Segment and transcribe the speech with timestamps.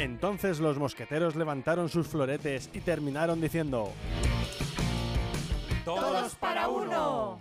[0.00, 3.92] Entonces los mosqueteros levantaron sus floretes y terminaron diciendo...
[5.84, 7.38] ¡Todos para uno!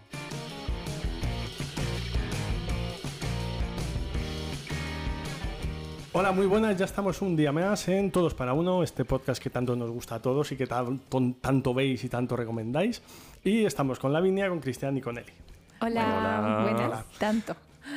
[6.11, 9.49] Hola, muy buenas, ya estamos un día más en Todos para Uno, este podcast que
[9.49, 13.01] tanto nos gusta a todos y que tanto, tanto veis y tanto recomendáis.
[13.41, 15.31] Y estamos con Lavinia, con Cristian y con Eli.
[15.79, 17.05] Hola, buenas.
[17.19, 17.55] Tanto.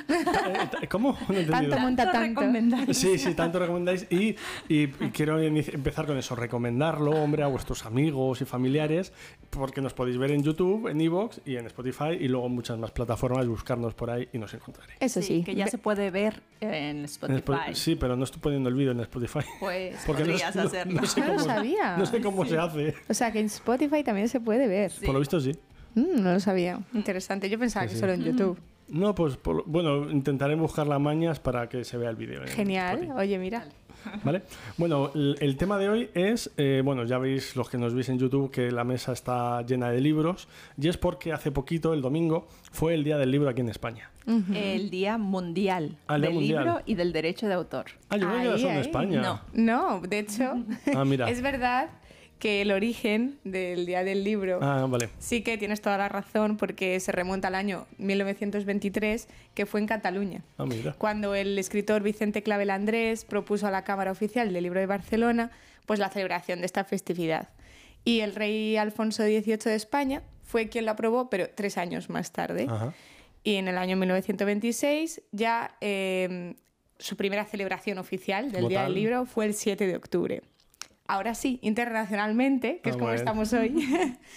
[0.09, 1.16] Eh, ¿Cómo?
[1.29, 2.41] No he tanto monta tanto.
[2.41, 2.96] Recomendáis.
[2.96, 4.07] Sí, sí, tanto recomendáis.
[4.11, 4.36] Y,
[4.68, 9.12] y, quiero empezar con eso, recomendarlo, hombre, a vuestros amigos y familiares,
[9.50, 12.79] porque nos podéis ver en YouTube, en Evox y en Spotify y luego en muchas
[12.79, 14.99] más plataformas, buscarnos por ahí y nos encontraréis.
[15.00, 17.75] Eso sí, que ya se puede ver en Spotify.
[17.75, 19.40] sí, pero no estoy poniendo el vídeo en Spotify.
[19.61, 21.00] Pues podrías hacerlo.
[21.00, 21.96] No, sé cómo, lo sabía.
[21.96, 22.95] No sé cómo se hace.
[23.09, 24.93] O sea, que en Spotify también se puede ver.
[25.04, 25.53] Por lo visto sí.
[25.95, 26.81] Mm, no lo sabía.
[26.95, 27.48] Interesante.
[27.48, 28.59] Yo pensaba que solo en YouTube.
[28.93, 32.42] No, pues bueno, intentaré buscar las mañas para que se vea el vídeo.
[32.47, 33.65] Genial, oye, mira.
[34.23, 34.42] ¿Vale?
[34.77, 38.19] Bueno, el, tema de hoy es, eh, bueno, ya veis los que nos veis en
[38.19, 42.49] YouTube que la mesa está llena de libros y es porque hace poquito, el domingo,
[42.71, 44.11] fue el Día del Libro aquí en España.
[44.27, 47.87] El Día Mundial ah, del Libro y del Derecho de Autor.
[48.09, 49.21] Ah, yo creo que en España.
[49.21, 50.55] No, no, de hecho,
[50.95, 51.29] ah, mira.
[51.31, 51.89] es verdad
[52.43, 55.11] que el origen del Día del Libro ah, vale.
[55.21, 59.87] sí que tienes toda la razón porque se remonta al año 1923 que fue en
[59.87, 60.43] Cataluña.
[60.59, 60.97] Ah, mira.
[60.99, 65.53] Cuando el escritor Vicente Clavel Andrés propuso a la Cámara Oficial del Libro de Barcelona
[65.87, 67.49] pues la celebración de esta festividad.
[68.05, 72.33] Y el rey Alfonso XVIII de España fue quien lo aprobó, pero tres años más
[72.33, 72.67] tarde.
[73.45, 76.56] Y en el año 1926 ya eh,
[76.99, 80.43] su primera celebración oficial del Día del Libro fue el 7 de octubre.
[81.13, 83.87] Ahora sí, internacionalmente, que es ah, como estamos hoy,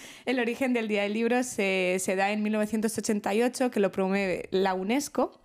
[0.26, 5.40] el origen del Día del Libro se, da en 1988, que lo promueve la UNESCO.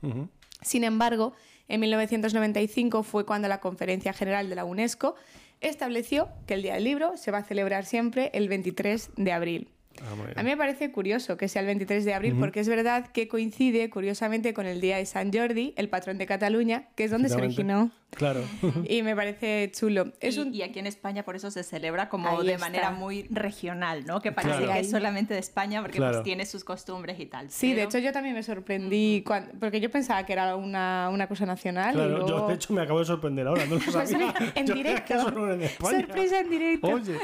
[0.61, 1.31] Sin embargo,
[1.69, 5.15] en 1995 fue cuando la Conferencia General de la UNESCO
[5.61, 9.69] estableció que el Día del Libro se va a celebrar siempre el 23 de abril.
[10.01, 13.07] Ah, a mí me parece curioso que sea el 23 de abril porque es verdad
[13.07, 17.11] que coincide curiosamente con el día de San Jordi, el patrón de Cataluña, que es
[17.11, 17.89] donde se originó.
[18.11, 18.41] Claro.
[18.87, 20.11] Y me parece chulo.
[20.19, 24.21] Es y, aquí en España por eso se celebra como de manera muy regional, ¿no?
[24.21, 27.49] Que parece que es solamente de España porque pues, tiene sus costumbres y tal.
[27.49, 29.23] Sí, de hecho yo también me sorprendí
[29.59, 31.93] porque yo pensaba que era una, una cosa nacional.
[31.93, 34.33] Claro, yo de hecho me acabo de sorprender ahora, no lo pues sabía.
[34.55, 35.21] en directo.
[35.21, 36.87] Sorpresa en directo.
[36.87, 37.17] Oye.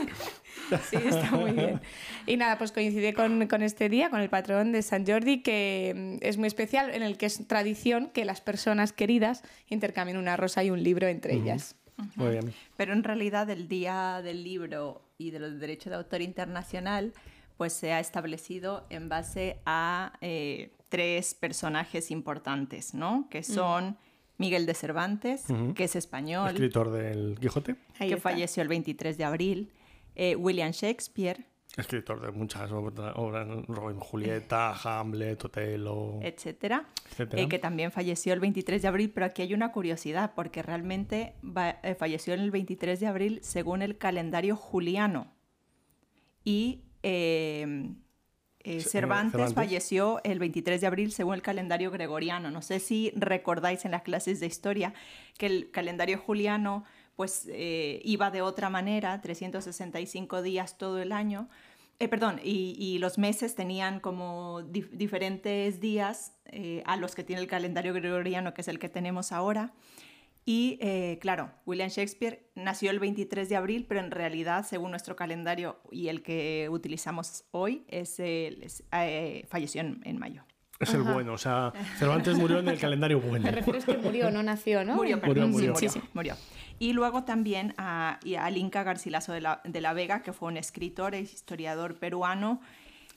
[0.89, 1.81] Sí, está muy bien.
[2.25, 6.19] Y nada, pues coincide con, con, este día, con el patrón de San Jordi, que
[6.21, 10.35] mm, es muy especial, en el que es tradición que las personas queridas intercambien una
[10.35, 11.75] rosa y un libro entre ellas.
[12.15, 12.53] Muy bien.
[12.75, 17.13] Pero en realidad el Día del Libro y de los Derechos de Autor Internacional
[17.57, 23.27] pues se ha establecido en base a eh, tres personajes importantes, ¿no?
[23.29, 23.97] Que son
[24.37, 25.45] Miguel de Cervantes,
[25.75, 26.49] que es español.
[26.51, 27.75] Escritor del Quijote.
[27.97, 29.71] que falleció el 23 de abril.
[30.15, 31.45] Eh, William Shakespeare.
[31.77, 33.15] Escritor de muchas obras,
[33.67, 36.87] Robin Julieta, Hamlet, Otelo, etcétera,
[37.19, 41.35] eh, que también falleció el 23 de abril, pero aquí hay una curiosidad, porque realmente
[41.83, 45.31] eh, falleció el 23 de abril según el calendario juliano.
[46.43, 46.81] Y
[48.79, 52.51] Cervantes, falleció el 23 de abril según el calendario gregoriano.
[52.51, 54.93] No sé si recordáis en las clases de historia
[55.37, 56.83] que el calendario juliano
[57.17, 61.49] pues eh, iba de otra manera, 365 días todo el año.
[61.99, 67.47] Eh, perdón, y, los meses tenían como diferentes días eh, a los que tiene el
[67.47, 69.73] calendario gregoriano, que es el que tenemos ahora.
[70.45, 70.77] Y
[71.19, 76.07] claro, William Shakespeare nació el 23 de abril, pero en realidad, según nuestro calendario y
[76.07, 77.83] el que utilizamos hoy,
[79.49, 80.46] falleció en mayo.
[80.79, 83.45] Es el bueno, o sea, Cervantes murió en el calendario bueno.
[83.45, 84.95] Te refieres que murió, no nació, ¿no?
[84.95, 85.75] Murió, murió, murió.
[85.75, 86.35] Sí, sí, murió.
[86.79, 90.57] Y luego también a, al Inca Garcilaso de la, de la, Vega, que fue un
[90.57, 92.61] escritor e historiador peruano,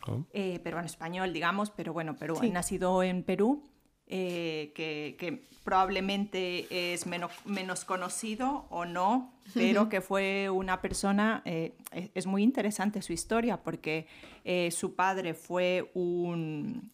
[0.06, 0.24] oh.
[0.32, 3.69] eh, peruano-español, digamos, pero bueno, Perú, nacido en Perú
[4.12, 11.74] eh, que, probablemente es menos, menos conocido o no, pero que fue una persona, eh,
[11.92, 14.06] es, muy interesante su historia porque
[14.44, 16.90] eh, su padre fue un,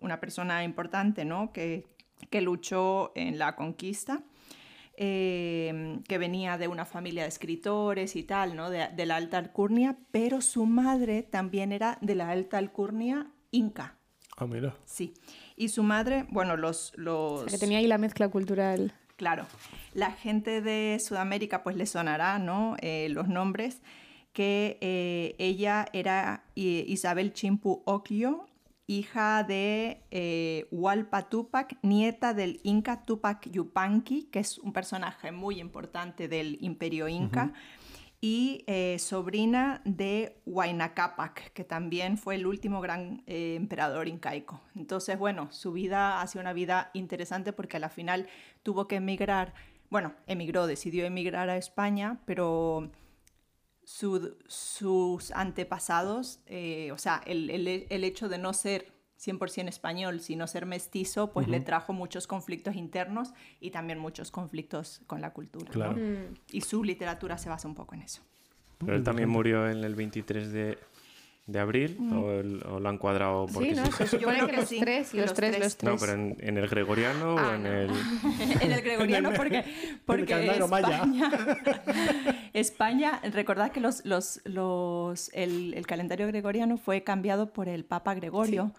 [0.00, 1.52] una persona importante ¿no?
[1.52, 1.84] que,
[2.28, 4.22] que luchó en la conquista.
[4.96, 8.70] que venía de una familia de escritores y tal, ¿no?
[8.70, 13.96] de, de la alta alcurnia, pero su madre también era de la alta alcurnia inca.
[14.36, 14.76] Ah, mira.
[14.84, 15.14] Sí.
[15.56, 16.92] Y su madre, bueno, los...
[16.96, 17.44] los...
[17.46, 18.94] que tenía ahí la mezcla cultural.
[19.16, 19.46] Claro.
[19.94, 22.76] La gente de Sudamérica pues le sonará, ¿no?
[22.80, 23.80] Eh, los nombres
[24.34, 28.46] que eh, ella era Isabel Chimpu Occhio
[28.86, 35.60] hija de eh, Hualpa Tupac, nieta del Inca Tupac Yupanqui, que es un personaje muy
[35.60, 37.52] importante del imperio Inca,
[38.28, 44.60] y eh, sobrina de Huayna Capac, que también fue el último gran eh, emperador incaico.
[44.74, 48.26] Entonces, bueno, su vida ha sido una vida interesante porque a la final
[48.64, 49.54] tuvo que emigrar,
[49.90, 52.90] bueno, emigró, decidió emigrar a España, pero
[53.84, 57.48] sus antepasados, eh, o sea, el,
[58.02, 63.32] hecho de no ser 100% español, sino ser mestizo, pues le trajo muchos conflictos internos
[63.60, 65.70] y también muchos conflictos con la cultura.
[65.70, 65.96] Claro.
[66.50, 68.22] Y su literatura se basa un poco en eso.
[68.78, 70.78] Pero él también murió en el 23 de
[71.46, 72.12] de abril mm.
[72.18, 75.76] o, lo han cuadrado porque sí, no, se supone que los tres, los, tres, los
[75.76, 75.92] tres.
[75.92, 77.90] No, pero en, el gregoriano o ah, en el...
[78.60, 79.64] en el gregoriano porque,
[80.04, 81.12] porque España,
[82.52, 88.14] España, recordad que los, los, los, el, el, calendario gregoriano fue cambiado por el Papa
[88.14, 88.72] Gregorio.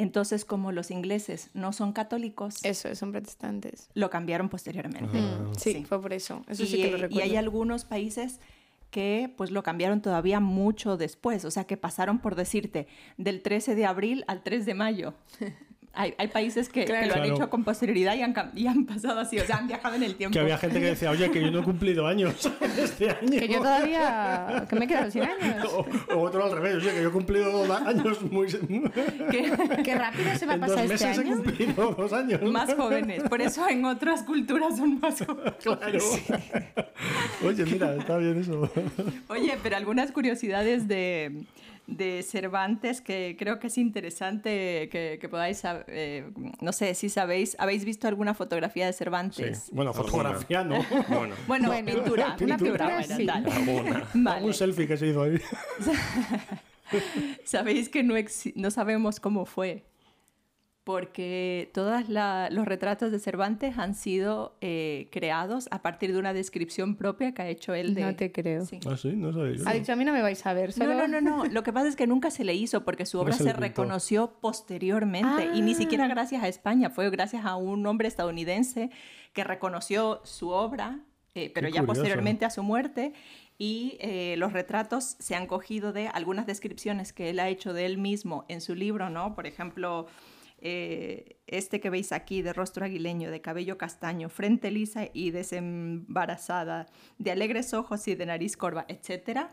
[0.00, 2.64] Entonces, como los ingleses no son católicos...
[2.64, 3.90] Eso, son protestantes.
[3.92, 5.20] Lo cambiaron posteriormente.
[5.20, 6.42] Mm, sí, fue por eso.
[6.48, 7.18] eso y, sí que lo recuerdo.
[7.18, 8.40] y hay algunos países
[8.90, 12.88] que pues lo cambiaron todavía mucho después, o sea que pasaron por decirte
[13.18, 15.14] del 13 de abril al 3 de mayo.
[15.92, 19.38] Hay, hay, países que, lo han hecho con posterioridad y han, y han, pasado así,
[19.40, 20.32] o sea, han viajado en el tiempo.
[20.32, 22.48] Que había gente que decía, oye, que yo no he cumplido años
[22.78, 23.40] este año.
[23.40, 25.66] Que yo todavía, que me he quedado sin años.
[26.14, 28.46] O, otro al revés, oye, que yo he cumplido años muy...
[29.30, 31.32] Qué, rápido se va a pasar dos este meses año.
[31.32, 32.42] he cumplido dos años.
[32.42, 35.54] Más jóvenes, por eso en otras culturas son más jóvenes.
[35.62, 35.98] Claro.
[37.44, 38.70] Oye, mira, está bien eso.
[39.28, 41.44] Oye, pero algunas curiosidades de
[41.90, 47.84] de Cervantes que creo que es interesante que, podáis, eh, no sé si sabéis, ¿habéis
[47.84, 49.64] visto alguna fotografía de Cervantes?
[49.64, 49.72] Sí.
[49.74, 50.78] Bueno, fotografía no.
[51.10, 53.26] Bueno, bueno, pintura, una pintura, sí.
[54.14, 54.46] Vale.
[54.46, 55.40] Un selfie que se hizo ahí.
[57.44, 58.14] Sabéis que no,
[58.54, 59.84] no sabemos cómo fue
[60.90, 66.96] porque todos los retratos de Cervantes han sido eh, creados a partir de una descripción
[66.96, 68.02] propia que ha hecho él de...
[68.02, 68.66] No te creo.
[68.66, 68.80] Sí.
[68.84, 69.62] Ah, sí, no sabía.
[69.66, 70.76] Ha dicho, a mí no me vais a ver.
[70.76, 71.44] No, no, no, no.
[71.44, 75.50] Lo que pasa es que nunca se le hizo porque su obra se, reconoció posteriormente
[75.54, 76.08] y ni siquiera ah.
[76.08, 78.90] gracias a España, fue gracias a un hombre estadounidense
[79.32, 80.98] que reconoció su obra,
[81.36, 83.12] eh, pero ya posteriormente a su muerte
[83.58, 87.86] y eh, los retratos se han cogido de algunas descripciones que él ha hecho de
[87.86, 89.36] él mismo en su libro, ¿no?
[89.36, 90.08] Por ejemplo,
[90.60, 96.86] eh, este que veis aquí de rostro aguileño, de cabello castaño, frente lisa y desembarazada,
[97.18, 99.48] de alegres ojos y de nariz corva, etc.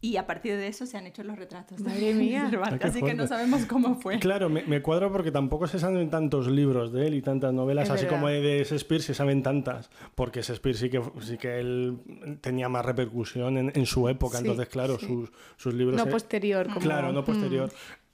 [0.00, 1.80] Y a partir de eso se han hecho los retratos.
[1.80, 2.50] Madre mía.
[2.82, 4.18] así que no sabemos cómo fue.
[4.18, 7.88] Claro, me, me, cuadro porque tampoco se saben tantos libros de él y tantas novelas,
[7.90, 11.98] así como de Shakespeare se saben tantas, porque Shakespeare sí que, sí que él
[12.40, 15.96] tenía más repercusión en, su época, entonces claro, sus, sus, libros...
[15.96, 16.66] No posterior.
[16.66, 16.80] Como...
[16.80, 17.68] Claro, no posterior.
[17.68, 18.05] Mm.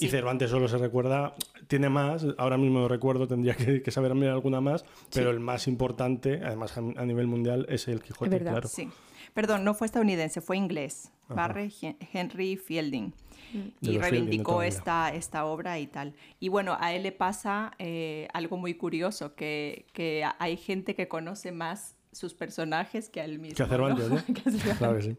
[0.00, 1.34] Y Cervantes solo se recuerda,
[1.68, 6.40] tiene más, ahora mismo recuerdo, tendría que, que saber alguna más, pero el más importante,
[6.42, 8.68] además a, nivel mundial, es el Quijote, claro.
[8.68, 8.88] Sí.
[9.34, 11.72] Perdón, no fue estadounidense, fue inglés, Barry
[12.12, 13.12] Henry Fielding.
[13.52, 13.68] Mm.
[13.80, 16.14] Y reivindicó esta, esta obra y tal.
[16.38, 21.08] Y bueno, a él le pasa eh, algo muy curioso, que, que hay gente que
[21.08, 23.56] conoce más sus personajes que a él mismo.
[23.56, 24.18] Que a Cervantes, ¿no?
[24.78, 25.16] claro que sí.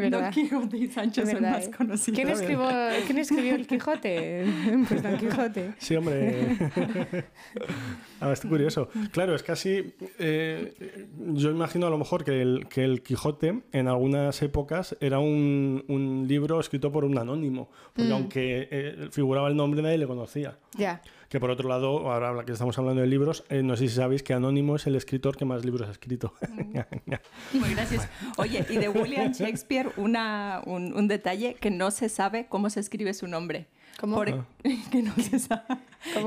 [0.10, 1.70] Don Quijote y Sancho son más ¿eh?
[1.70, 2.16] conocidos.
[2.16, 2.68] ¿Quién, escribió,
[3.06, 4.46] ¿Quién escribió el Quijote?
[4.88, 5.74] Pues Don Quijote.
[5.78, 6.56] Sí, hombre.
[8.20, 8.88] ah, es curioso.
[9.10, 9.94] Claro, es casi...
[10.18, 15.18] Eh, yo imagino a lo mejor que el, que el Quijote en algunas épocas era
[15.18, 17.70] un, un libro escrito por un anónimo.
[17.94, 18.12] Porque mm.
[18.12, 20.58] aunque eh, figuraba el nombre, nadie le conocía.
[20.76, 21.00] Ya.
[21.28, 24.22] Que por otro lado, ahora que estamos hablando de libros, eh, no sé si sabéis
[24.22, 26.32] que Anónimo es el escritor que más libros ha escrito.
[27.52, 28.08] Muy gracias.
[28.38, 33.12] Oye, y de William Shakespeare, una, un, detalle que no se sabe cómo se escribe
[33.12, 33.68] su nombre.
[34.00, 34.22] ¿Cómo?
[34.22, 34.46] Ah.
[34.90, 35.64] Que no se sabe.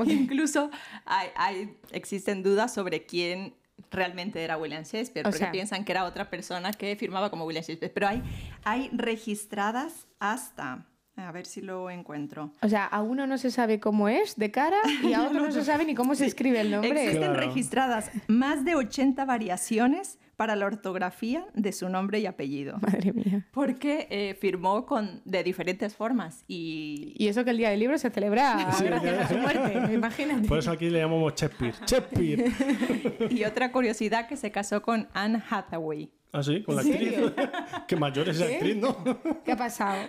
[0.06, 0.70] Incluso
[1.04, 3.54] hay, existen dudas sobre quién
[3.90, 7.92] realmente era William Shakespeare, porque piensan que era otra persona que firmaba como William Shakespeare.
[7.92, 8.22] Pero hay,
[8.62, 12.52] hay registradas hasta a ver si lo encuentro.
[12.62, 15.52] O sea, a uno no se sabe cómo es de cara y a otro no,
[15.52, 17.04] se sabe ni cómo se escribe el nombre.
[17.04, 22.78] Existen registradas más de 80 variaciones para la ortografía de su nombre y apellido.
[22.78, 23.46] Madre mía.
[23.52, 26.44] Porque eh, firmó con, de diferentes formas.
[26.48, 27.14] Y...
[27.16, 30.48] y eso que el Día del Libro se celebra gracias a su muerte, imagínate.
[30.48, 31.74] Por eso aquí le llamamos Shakespeare.
[31.86, 33.30] Shakespeare.
[33.30, 36.10] y otra curiosidad que se casó con Anne Hathaway.
[36.34, 37.12] Ah, sí, con la actriz.
[37.88, 38.96] Qué mayor es esa actriz, ¿no?
[39.44, 40.08] ¿Qué ha pasado?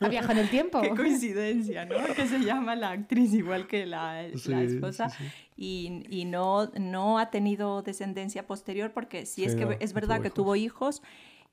[0.00, 0.80] ¿Ha viajado en el tiempo?
[0.80, 1.96] Qué coincidencia, ¿no?
[2.16, 5.08] Que se llama la actriz igual que la, la esposa.
[5.56, 10.28] y, y, no, no ha tenido descendencia posterior porque sí, es que es verdad que
[10.28, 10.34] hijos.
[10.34, 11.02] tuvo hijos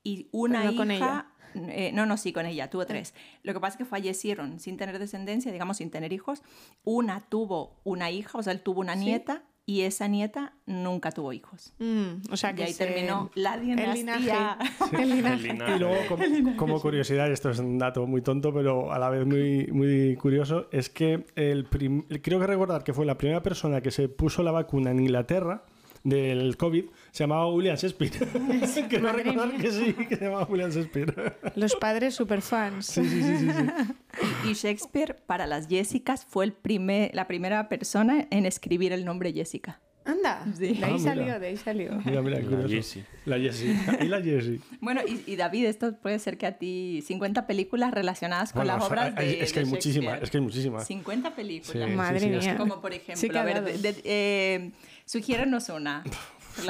[0.02, 3.14] y una hija Eh, no, no, sí, con ella, tuvo tres.
[3.42, 6.42] Lo que pasa es que fallecieron sin tener descendencia, digamos, sin tener hijos.
[6.84, 11.34] Una tuvo una hija, o sea, él tuvo una nieta y esa nieta nunca tuvo
[11.34, 11.74] hijos.
[11.78, 14.56] Mm, o sea que y ahí se- terminó la dinastía.
[14.98, 15.34] El linaje.
[15.36, 15.76] El linaje.
[15.76, 19.26] Y luego, como, como curiosidad, esto es un dato muy tonto, pero a la vez
[19.26, 23.82] muy, muy curioso, es que el prim- creo que recordar que fue la primera persona
[23.82, 25.64] que se puso la vacuna en Inglaterra
[26.02, 26.86] del COVID,
[27.18, 28.12] se llamaba William Shakespeare.
[28.88, 29.58] Quiero recordar mía.
[29.60, 31.36] que sí, que se llamaba William Shakespeare.
[31.56, 32.86] Los padres superfans.
[32.86, 33.92] Sí, sí, sí, sí, sí.
[34.48, 39.32] Y Shakespeare, para las Jessicas, fue el primer, la primera persona en escribir el nombre
[39.32, 39.80] Jessica.
[40.04, 40.74] Anda, Sí.
[40.74, 41.90] de ahí Ah, salió, de ahí salió.
[42.04, 42.68] Mira, mira, La.
[42.68, 43.04] Jessie.
[43.26, 43.76] La Jessie.
[44.00, 44.60] Y la Jessie.
[44.80, 48.74] Bueno, y, y David, esto puede ser que a ti 50 películas relacionadas con Bueno,
[48.78, 50.86] las o sea, obras hay- de es que hay muchísimas, es que hay muchísimas.
[50.86, 51.88] 50 películas.
[51.90, 52.56] Sí, Madre sí, mía.
[52.56, 54.70] Como por Sí, ejemplo, a ver, de- de- eh,
[55.04, 56.04] sugiérenos una.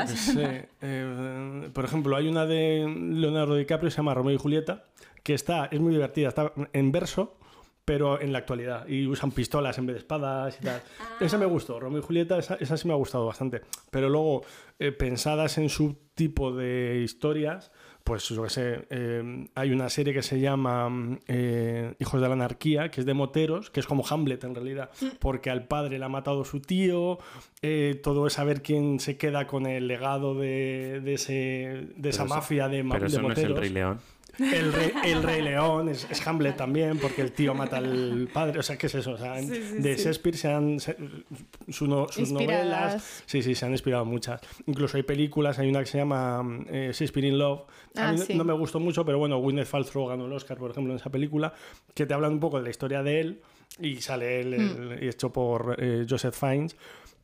[0.06, 4.84] Sé, eh, por ejemplo, hay una de Leonardo DiCaprio que se llama Romeo y Julieta,
[5.22, 7.36] que está, es muy divertida, está en verso,
[7.84, 8.86] pero en la actualidad.
[8.86, 10.82] Y usan pistolas en vez de espadas y tal.
[11.20, 13.62] Esa me gustó, Romeo y Julieta, esa, esa sí me ha gustado bastante.
[13.90, 14.44] Pero luego,
[14.78, 17.72] eh, pensadas en su tipo de historias,
[18.08, 22.26] pues yo qué sé, eh, hay una serie que se llama mm, eh, Hijos de
[22.26, 25.98] la Anarquía, que es de moteros, que es como Hamlet en realidad, porque al padre
[25.98, 27.18] le ha matado su tío,
[27.62, 32.24] eh, todo es saber quién se queda con el legado de, de ese, de esa
[32.24, 33.60] eso- mafia de, Pero de eso no es el moteros.
[33.60, 34.00] Rey León.
[34.38, 38.58] El rey, el Rey León es, es Hamlet también, porque el tío mata al padre.
[38.60, 39.12] O sea, ¿qué es eso?
[39.12, 40.04] O sea, en- Sí, sí, de sí.
[40.04, 40.96] Shakespeare se han, se-
[41.68, 42.64] su no- sus Inspiradas.
[42.66, 43.22] novelas.
[43.26, 44.40] Sí, sí, se han inspirado muchas.
[44.66, 47.62] Incluso hay películas, hay una que se llama eh, Shakespeare in Love.
[47.96, 50.70] A Ah, mí no me gustó mucho, pero bueno, Gwyneth Paltrow ganó el Oscar, por
[50.70, 51.52] ejemplo, en esa película,
[51.94, 53.40] que te hablan un poco de la historia de él
[53.80, 54.92] y sale él, Hmm.
[54.92, 56.76] el- hecho por eh, Joseph Fiennes.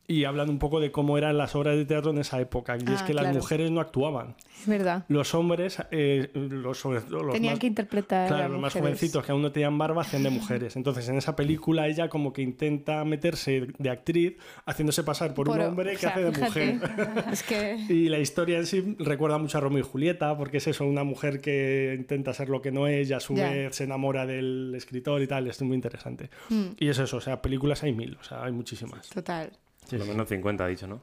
[0.07, 2.77] Y hablan un poco de cómo eran las obras de teatro en esa época.
[2.77, 3.37] Y es Ah, que las claro.
[3.39, 4.35] mujeres no actuaban.
[4.61, 5.03] Es verdad.
[5.07, 8.27] Los hombres, eh, los, sobre todo los Tenían más- que interpretar.
[8.27, 10.75] Claro, a los más jovencitos que aún no tenían barba hacían de mujeres.
[10.75, 14.35] Entonces, en esa película ella como que intenta meterse de actriz
[14.65, 16.73] haciéndose pasar por, un Por- hombre o que sea, hace de fíjate.
[16.73, 17.23] mujer.
[17.31, 17.75] Es que.
[17.89, 21.03] Y la historia en sí recuerda mucho a Romeo y Julieta, porque es eso, una
[21.03, 23.49] mujer que intenta ser lo que no es y a su Ya.
[23.49, 25.47] vez se enamora del escritor y tal.
[25.47, 26.29] Es muy interesante.
[26.49, 29.09] Mm, Y es eso, o sea, películas hay mil, o sea, hay muchísimas.
[29.09, 29.51] total.
[29.85, 30.11] Sí, Por lo sí.
[30.11, 31.01] menos 50 ha dicho, ¿no?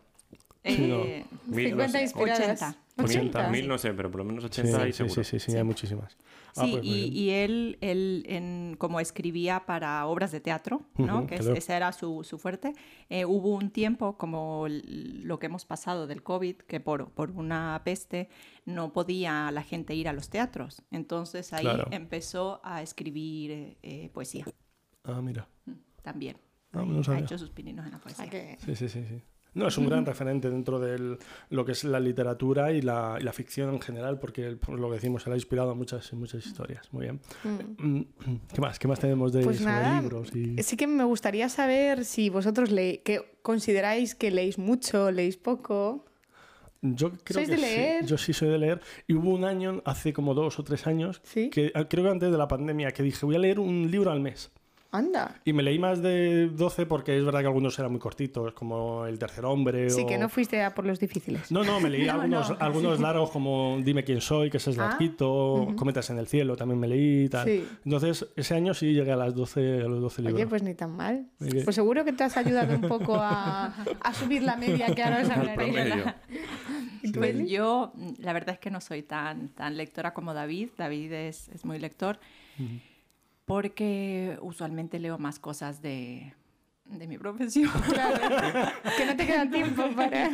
[0.65, 1.03] Sí, no.
[1.05, 2.03] Eh, Mil, 50 no sé.
[2.03, 2.63] inspiradas.
[2.63, 2.77] 80.
[3.03, 3.49] 80.
[3.49, 5.25] Mil no sé, pero por lo menos Sí, 80 y sí, seguro.
[5.25, 6.17] sí, sí, sí, hay muchísimas.
[6.55, 11.27] Ah, Sí, pues y, él, él en, como escribía para obras de teatro, ¿no?
[11.27, 11.57] Que es- claro.
[11.57, 12.75] ese era su, su fuerte,
[13.09, 17.81] eh, hubo un tiempo como lo que hemos pasado del COVID, que por, por una
[17.85, 18.29] peste
[18.67, 20.83] no podía la gente ir a los teatros.
[20.93, 21.89] Entonces ahí Claro.
[21.91, 24.45] empezó a escribir eh, eh, poesía
[25.05, 25.49] Ah, mira.
[26.03, 26.37] también.
[26.73, 28.29] No ha hecho sus pininos en la poesía.
[28.29, 29.23] Que- Sí, sí, sí, sí.
[29.55, 31.19] No, es un gran referente dentro de
[31.51, 34.89] lo que es la literatura y la, y la ficción en general, porque por lo
[34.89, 36.91] que decimos, él ha inspirado a muchas, muchas historias.
[36.91, 37.21] Muy bien.
[37.45, 37.87] Mm.
[37.99, 38.07] Mm,
[38.55, 38.79] ¿Qué más?
[38.79, 40.35] ¿Qué más tenemos de Pues nada, libros?
[40.35, 40.57] Y...
[40.63, 46.07] sí que me gustaría saber si vosotros le que consideráis que leéis mucho, leéis poco.
[46.81, 48.03] Yo creo ¿Sois que de leer?
[48.05, 48.09] sí.
[48.09, 48.81] Yo sí soy de leer.
[49.07, 51.51] Y hubo un año, hace como dos o tres años, Sí.
[51.51, 54.21] que creo que antes de la pandemia, que dije, voy a leer un libro al
[54.21, 54.51] mes.
[54.95, 55.41] Anda.
[55.47, 59.07] Y me leí más de 12 porque es verdad que algunos eran muy cortitos, como
[59.07, 60.07] El tercer hombre Sí, o...
[60.07, 61.51] que no fuiste a por los difíciles.
[61.51, 64.71] No, no, me leí No, algunos, no, algunos largos como Dime quién soy, que ese
[64.71, 67.47] es Ah, larguito, Cometas en el cielo, también me leí y tal.
[67.47, 67.67] Sí.
[67.87, 70.37] Entonces, ese año sí llegué a, las 12, a los 12 libros.
[70.37, 71.27] Oye, pues ni tan mal.
[71.41, 71.65] Oye.
[71.65, 75.23] Pues seguro que te has ayudado un poco a, a subir la media que ahora
[75.23, 75.55] os hablaré.
[75.73, 76.05] promedio.
[77.03, 80.69] ¿Y tú, Pues yo, la verdad es que no soy tan, tan lectora como David.
[80.77, 82.19] David es, es muy lector.
[83.45, 86.33] Porque usualmente leo más cosas de,
[86.85, 87.71] de mi profesión.
[87.93, 90.31] Claro, que no te queda tiempo para...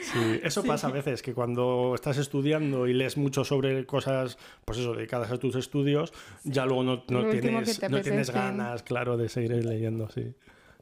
[0.00, 4.78] Sí, eso pasa a veces, que cuando estás estudiando y lees mucho sobre cosas, pues
[4.78, 6.12] eso, dedicadas a tus estudios,
[6.44, 10.34] ya luego no, no tienes, no tienes ganas, claro, de seguir leyendo, sí.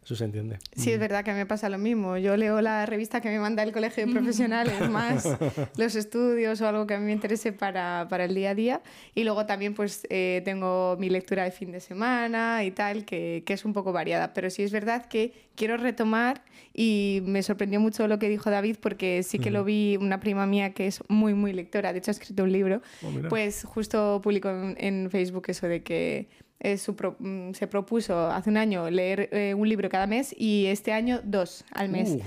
[0.08, 0.58] Eso se entiende.
[0.74, 2.16] Sí, es verdad que me pasa lo mismo.
[2.16, 5.28] Yo leo la revista que me manda el colegio de profesionales, más
[5.76, 8.80] los estudios o algo que a mí me interese para, para el día a día.
[9.14, 13.42] Y luego también pues eh, tengo mi lectura de fin de semana y tal, que,
[13.44, 14.32] que es un poco variada.
[14.32, 18.76] Pero sí es verdad que quiero retomar y me sorprendió mucho lo que dijo David
[18.80, 22.12] porque sí que lo vi una prima mía que es muy, muy lectora, de hecho
[22.12, 26.28] ha escrito un libro, Oh, pues justo publicó en, en Facebook eso de que
[26.60, 30.34] eh, su pro- mm, se propuso hace un año leer eh, un libro cada mes
[30.36, 32.10] y este año dos al mes.
[32.10, 32.20] Uh.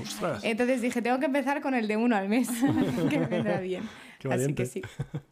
[0.43, 2.47] Entonces dije, tengo que empezar con el de uno al mes,
[3.09, 3.83] que me vendrá bien.
[4.19, 4.63] Qué Así valiente.
[4.63, 4.81] que sí.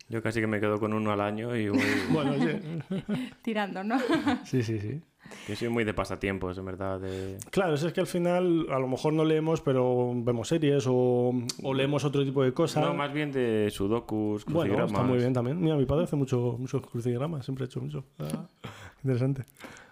[0.10, 1.80] Yo casi que me quedo con uno al año y voy...
[2.12, 2.60] Bueno, oye,
[3.44, 4.00] Tirando, ¿no?
[4.46, 5.00] sí, sí, sí.
[5.48, 7.00] Yo soy muy de pasatiempos, en verdad.
[7.00, 7.38] De...
[7.52, 11.34] Claro, es que al final a lo mejor no leemos, pero vemos series o,
[11.64, 12.84] o leemos otro tipo de cosas.
[12.84, 14.92] No, más bien de sudokus, bueno, crucigramas.
[14.92, 15.62] está muy bien también.
[15.62, 18.06] Mira, mi padre hace mucho, muchos crucigramas, siempre ha hecho mucho.
[18.20, 18.48] Ah,
[19.04, 19.44] interesante.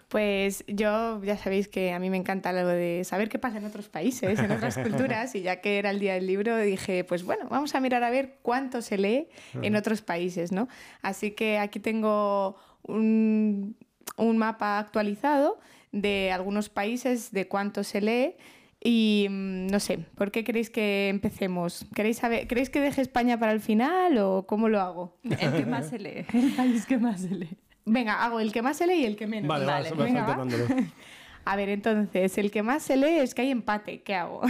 [0.08, 3.66] Pues yo ya sabéis que a mí me encanta lo de saber qué pasa en
[3.66, 7.24] otros países, en otras culturas, y ya que era el día del libro dije, pues
[7.24, 9.28] bueno, vamos a mirar a ver cuánto se lee
[9.60, 10.66] en otros países, ¿no?
[11.02, 13.76] Así que aquí tengo un,
[14.16, 15.58] un mapa actualizado
[15.92, 18.34] de algunos países, de cuánto se lee.
[18.82, 21.84] Y mm, no sé, ¿por qué queréis que empecemos?
[21.94, 25.18] ¿Queréis, saber, ¿Queréis que deje España para el final o cómo lo hago?
[25.24, 27.56] El que más se lee, el país que más se lee.
[27.84, 29.48] Venga, hago el que más se lee y el que menos.
[29.48, 30.42] Vale, Vale, vas, vas venga, va.
[30.42, 30.86] alternándolo.
[31.44, 34.02] A ver, entonces, el que más se lee es que hay empate.
[34.02, 34.42] ¿Qué hago?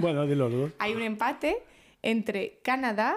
[0.00, 0.72] bueno, dilo los dos.
[0.80, 1.56] hay un empate
[2.02, 3.14] entre Canadá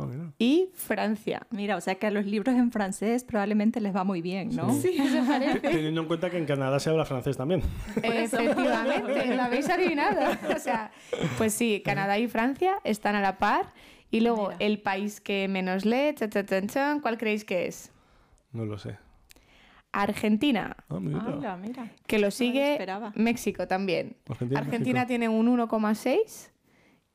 [0.00, 0.32] Ah, mira.
[0.38, 1.46] y Francia.
[1.50, 4.72] Mira, o sea que a los libros en francés probablemente les va muy bien, ¿no?
[4.74, 5.58] Sí, eso parece.
[5.60, 7.62] Teniendo en cuenta que en Canadá se habla francés también.
[8.02, 10.20] Efectivamente, lo habéis adivinado.
[10.54, 10.90] O sea,
[11.36, 13.72] pues sí, Canadá y Francia están a la par.
[14.10, 14.56] Y luego Mira.
[14.60, 17.92] el país que menos lee, cha, cha, chan, ¿cuál creéis que es?
[18.52, 18.96] No lo sé.
[19.92, 21.56] Argentina, Ah, mira.
[21.56, 21.90] Mira.
[22.06, 22.78] que lo sigue.
[23.14, 24.16] México también.
[24.28, 25.08] Argentina, Argentina México.
[25.08, 26.50] tiene un 1,6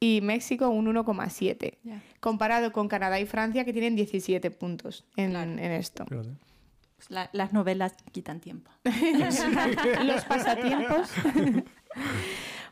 [0.04, 1.78] y México un 1,7.
[1.84, 2.02] Ya.
[2.20, 5.52] Comparado con Canadá y Francia, que tienen 17 puntos en, Claro.
[5.52, 6.06] en esto.
[6.06, 6.28] Pues
[7.10, 8.70] la- las novelas quitan tiempo.
[10.04, 11.10] Los pasatiempos.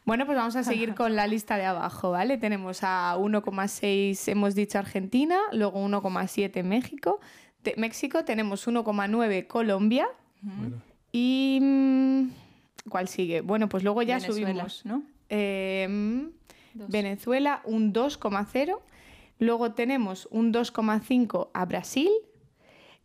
[0.03, 2.39] Bueno, pues vamos a seguir con la lista de abajo, ¿vale?
[2.39, 7.19] Tenemos a 1,6, hemos dicho Argentina, luego 1,7 México,
[7.61, 10.07] Te- México, tenemos 1,9 Colombia
[11.11, 11.59] y...
[11.61, 12.29] mm,
[12.89, 13.41] ¿Cuál sigue?
[13.41, 14.85] Bueno, pues luego ya Venezuela, subimos.
[14.87, 15.03] ¿no?
[15.29, 16.27] Eh,
[16.73, 18.79] Venezuela, un 2,0.
[19.39, 22.09] Luego tenemos un 2,5 a Brasil,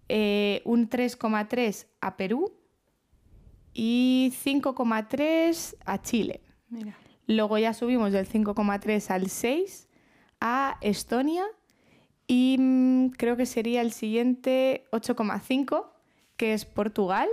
[0.08, 2.52] eh, un 3,3 a Perú
[3.72, 6.40] y 5,3 a Chile.
[6.68, 6.96] Mira.
[7.26, 9.88] Luego ya subimos del 5,3 al 6
[10.40, 11.44] a Estonia
[12.26, 15.86] y mm, creo que sería el siguiente 8,5,
[16.36, 17.28] que es Portugal.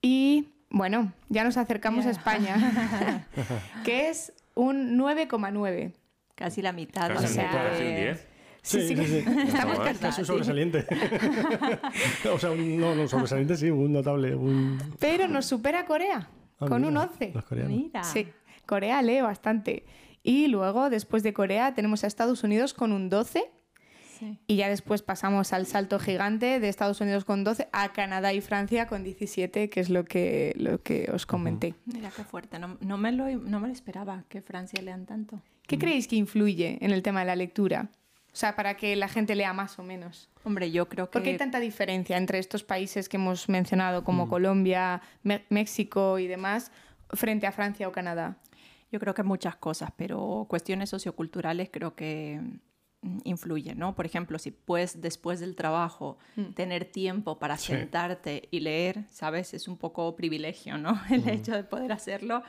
[0.00, 3.26] Y bueno, ya nos acercamos a España,
[3.84, 5.92] que es un 9,9.
[6.34, 7.08] Casi la mitad.
[7.08, 8.28] Casi, o sea, un- casi un eh, 10.
[8.64, 9.16] Sí, sí, sí, sí.
[9.48, 10.08] estamos Está cerca.
[10.08, 10.24] Es un sí.
[10.24, 10.86] sobresaliente.
[12.32, 14.34] o sea, un, no, no, sobresaliente sí, un notable.
[14.34, 14.78] Un...
[15.00, 16.28] Pero nos supera Corea
[16.60, 17.32] Ah, con mira, un 11.
[17.34, 17.72] Los coreanos.
[17.76, 18.04] Mira.
[18.04, 18.28] Sí,
[18.66, 19.84] Corea lee bastante.
[20.22, 23.50] Y luego, después de Corea, tenemos a Estados Unidos con un 12.
[24.22, 24.38] Sí.
[24.46, 28.40] Y ya después pasamos al salto gigante de Estados Unidos con 12 a Canadá y
[28.40, 31.74] Francia con 17, que es lo que, lo que os comenté.
[31.86, 32.60] Mira qué fuerte.
[32.60, 35.42] No, no me lo, no me lo esperaba que Francia lean tanto.
[35.66, 37.88] ¿Qué creéis que influye en el tema de la lectura?
[38.32, 40.28] O sea, para que la gente lea más o menos.
[40.44, 41.12] Hombre, yo creo que...
[41.14, 46.18] ¿Por qué hay tanta diferencia entre estos países que hemos mencionado, como Colombia, Me- México
[46.20, 46.70] y demás,
[47.10, 48.36] frente a Francia o Canadá?
[48.92, 52.40] Yo creo que muchas cosas, pero cuestiones socioculturales creo que
[53.02, 53.94] mm, influyen, ¿no?
[53.94, 56.18] Por ejemplo, si puedes después del trabajo
[56.54, 57.72] tener tiempo para Sí.
[57.72, 59.54] sentarte y leer, ¿sabes?
[59.54, 61.00] Es un poco privilegio, ¿no?
[61.10, 62.42] El hecho de poder hacerlo.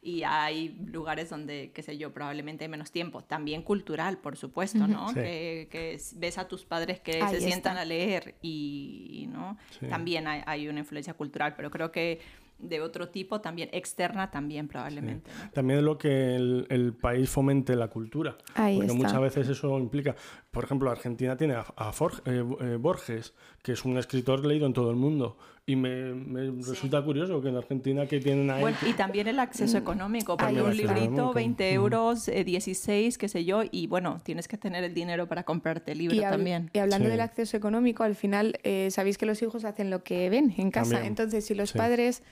[0.00, 3.22] Y hay lugares donde, qué sé yo, probablemente hay menos tiempo.
[3.24, 5.08] También cultural, por supuesto, ¿no?
[5.08, 5.14] Sí.
[5.16, 7.48] Que, que ves a tus padres que Ahí se está.
[7.48, 9.58] sientan a leer y, ¿no?
[9.78, 9.86] Sí.
[9.88, 12.20] También hay, hay una influencia cultural, pero creo que
[12.58, 15.50] de otro tipo también, externa también probablemente, ¿no?
[15.52, 18.36] También lo que el, el país fomente la cultura.
[18.54, 18.98] Ahí porque está.
[19.06, 20.16] muchas veces eso implica.
[20.50, 24.66] Por ejemplo, Argentina tiene a, a Forge- eh, eh, Borges, que es un escritor leído
[24.66, 25.36] en todo el mundo.
[25.66, 28.62] Y me, me resulta curioso que en Argentina que tienen ahí.
[28.62, 31.34] Bueno, y también el acceso económico, porque Ahí un librito, Económico.
[31.34, 35.44] 20 euros, eh, 16, qué sé yo, y bueno, tienes que tener el dinero para
[35.44, 36.70] comprarte el libro Y, también.
[36.72, 37.10] y hablando Sí.
[37.10, 40.70] del acceso económico, al final eh, sabéis que los hijos hacen lo que ven en
[40.70, 40.92] casa.
[40.92, 41.08] También.
[41.12, 41.76] Entonces, si los Sí.
[41.78, 42.22] padres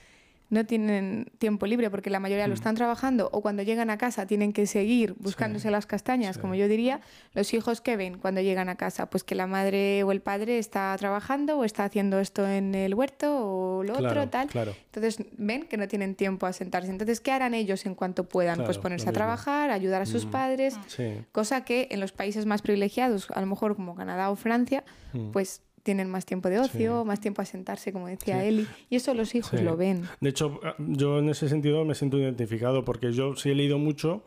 [0.49, 2.61] no tienen tiempo libre porque la mayoría lo Mm.
[2.61, 6.41] están trabajando o cuando llegan a casa tienen que seguir buscándose las castañas, sí.
[6.41, 7.01] como yo diría,
[7.33, 10.57] los hijos que ven cuando llegan a casa, pues que la madre o el padre
[10.57, 13.27] está trabajando o está haciendo esto en el huerto
[13.79, 14.47] o lo Claro, otro, tal.
[14.47, 14.73] claro.
[14.85, 16.89] Entonces ven que no tienen tiempo a sentarse.
[16.89, 18.63] Entonces, ¿qué harán ellos en cuanto puedan?
[18.63, 20.77] pues ponerse a trabajar, ayudar a sus padres.
[20.87, 21.19] Sí.
[21.31, 24.83] Cosa que en los países más privilegiados, a lo mejor como Canadá o Francia,
[25.33, 28.47] pues tienen más tiempo de ocio, más tiempo a sentarse, como decía Sí.
[28.49, 28.67] Eli.
[28.89, 29.63] Y eso los hijos Sí.
[29.63, 30.03] lo ven.
[30.19, 34.21] De hecho, yo en ese sentido me siento identificado porque yo sí he leído mucho,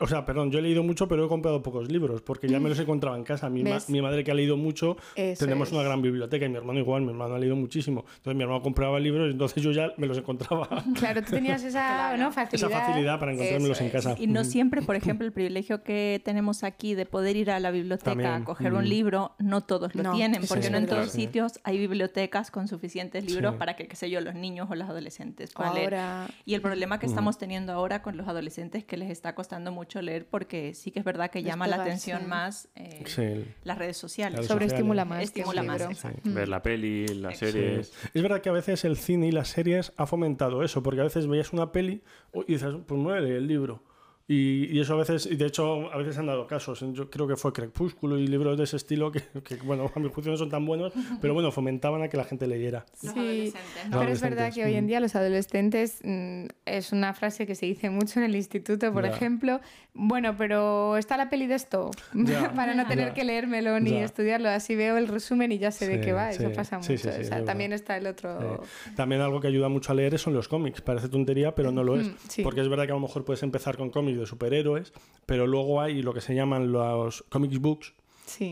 [0.00, 2.68] O sea, perdón, yo he leído mucho, pero he comprado pocos libros, porque ya me
[2.68, 3.50] los encontraba en casa.
[3.50, 4.96] Mi, mi madre que ha leído mucho,
[5.38, 8.04] tenemos una gran biblioteca, y mi hermano igual, mi hermano ha leído muchísimo.
[8.16, 10.68] Entonces mi hermano compraba libros, y entonces yo ya me los encontraba.
[10.98, 12.70] Claro, tú tenías esa facilidad.
[12.70, 14.16] Esa facilidad para encontrármelos en casa.
[14.18, 17.70] Y no siempre, por ejemplo, el privilegio que tenemos aquí de poder ir a la
[17.70, 21.78] biblioteca a coger un libro, no todos lo tienen, porque no en todos sitios hay
[21.78, 25.74] bibliotecas con suficientes libros para que, qué sé yo, los niños o los adolescentes puedan
[25.74, 25.96] leer.
[26.44, 30.00] Y el problema que estamos teniendo ahora con los adolescentes que les está costando mucho
[30.00, 34.46] leer porque sí que es verdad que llama la atención más eh, las redes sociales.
[34.46, 35.22] Sobreestimula más.
[35.22, 35.86] Estimula más,
[36.24, 37.92] Ver la peli, las series.
[38.14, 41.04] Es verdad que a veces el cine y las series ha fomentado eso, porque a
[41.04, 42.02] veces veías una peli
[42.46, 43.82] y dices, pues muere el libro.
[44.30, 47.36] Y, eso a veces, y de hecho a veces han dado casos, yo creo que
[47.36, 49.22] fue Crepúsculo y libros de ese estilo que,
[49.64, 52.46] bueno, a mi juicio no son tan buenos, pero bueno, fomentaban a que la gente
[52.46, 52.84] leyera.
[52.92, 53.54] Sí,
[53.90, 57.64] pero es verdad que hoy en día los adolescentes, mm, es una frase que se
[57.64, 59.62] dice mucho en el instituto, por ejemplo,
[59.94, 61.90] bueno, pero está la peli de esto,
[62.54, 66.02] para no tener que leérmelo ni estudiarlo, así veo el resumen y ya sé de
[66.02, 66.92] qué va, eso pasa mucho.
[66.92, 68.62] o sea, también está el otro...
[68.94, 71.98] También algo que ayuda mucho a leer son los cómics, parece tontería, pero no lo
[71.98, 72.10] es,
[72.42, 74.92] porque es verdad que a lo mejor puedes empezar con cómics de superhéroes,
[75.26, 77.94] pero luego hay lo que se llaman los comics books,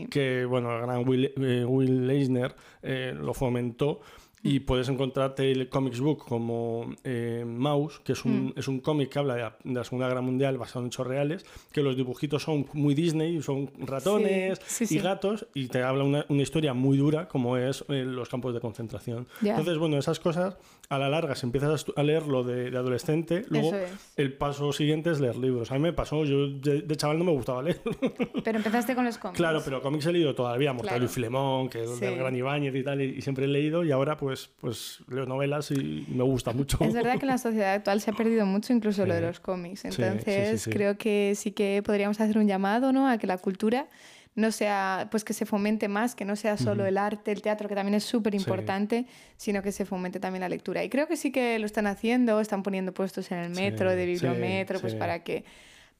[0.09, 4.01] que bueno, el gran Will, eh, Will Eisner eh, lo fomentó
[4.43, 8.53] y puedes encontrarte el Comics Book como eh, Mouse, que es un, mm.
[8.55, 11.81] es un cómic que habla de la, Segunda Guerra Mundial basado en hechos reales, que
[11.81, 14.59] los dibujitos son muy Disney, son ratones
[14.91, 18.53] y gatos, y te habla una, una, historia muy dura como es eh, los campos
[18.53, 19.27] de concentración.
[19.41, 20.57] Entonces, bueno, esas cosas
[20.89, 23.71] a la larga, si empiezas a leerlo de, de adolescente, luego
[24.15, 25.71] el paso siguiente es leer libros.
[25.71, 27.81] A mí me pasó, yo de, chaval no me gustaba leer.
[28.43, 29.37] Pero empezaste con los cómics.
[29.37, 32.83] Claro, pero cómics he leído todavía, Mortal y Filemón, que es del Gran Ibáñez y
[32.83, 36.21] tal, y, y siempre he leído, y ahora pues pues, pues, leo novelas y me
[36.21, 36.77] gusta mucho.
[36.81, 39.39] Es verdad que en la sociedad actual se ha perdido mucho incluso lo de los
[39.39, 39.85] cómics.
[39.85, 43.07] Entonces creo que sí que podríamos hacer un llamado ¿no?
[43.07, 43.87] a que la cultura
[44.35, 47.69] no sea, pues que se fomente más, que no sea solo el arte, el teatro,
[47.69, 49.05] que también es súper importante,
[49.37, 50.83] sino que se fomente también la lectura.
[50.83, 54.05] Y creo que sí que lo están haciendo, están poniendo puestos en el metro, de
[54.05, 55.45] bibliometro, pues para que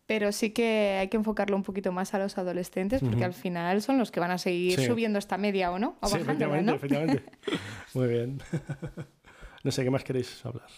[0.08, 3.82] pero sí que hay que enfocarlo un poquito más a los adolescentes porque al final
[3.82, 5.98] son los que van a seguir subiendo esta media o no.
[6.00, 7.24] O sí, efectivamente, efectivamente.
[7.94, 8.42] Muy bien.
[9.64, 10.70] no sé, ¿qué más queréis hablar?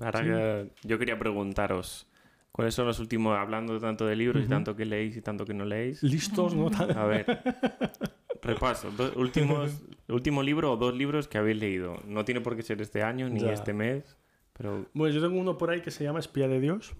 [0.00, 2.08] Ahora que yo quería preguntaros,
[2.50, 5.52] ¿cuáles son los últimos, hablando tanto de libros y tanto que leéis y tanto que
[5.52, 6.02] no leéis?
[6.02, 6.70] Listos, ¿no?
[6.96, 7.26] A ver,
[8.42, 8.90] repaso.
[9.16, 11.98] últimos, último libro o dos libros que habéis leído.
[12.06, 14.16] No tiene por qué ser este año ni este mes,
[14.54, 14.86] pero...
[14.94, 16.94] Bueno, yo tengo uno por ahí que se llama Espía de Dios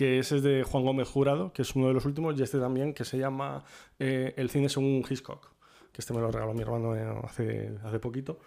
[0.00, 2.58] que ese es de Juan Gómez Jurado, que es uno de los últimos, y este
[2.58, 3.64] también, que se llama
[3.98, 5.52] eh, El cine según Hitchcock,
[5.92, 8.38] que este me lo regaló mi hermano eh, hace, hace poquito.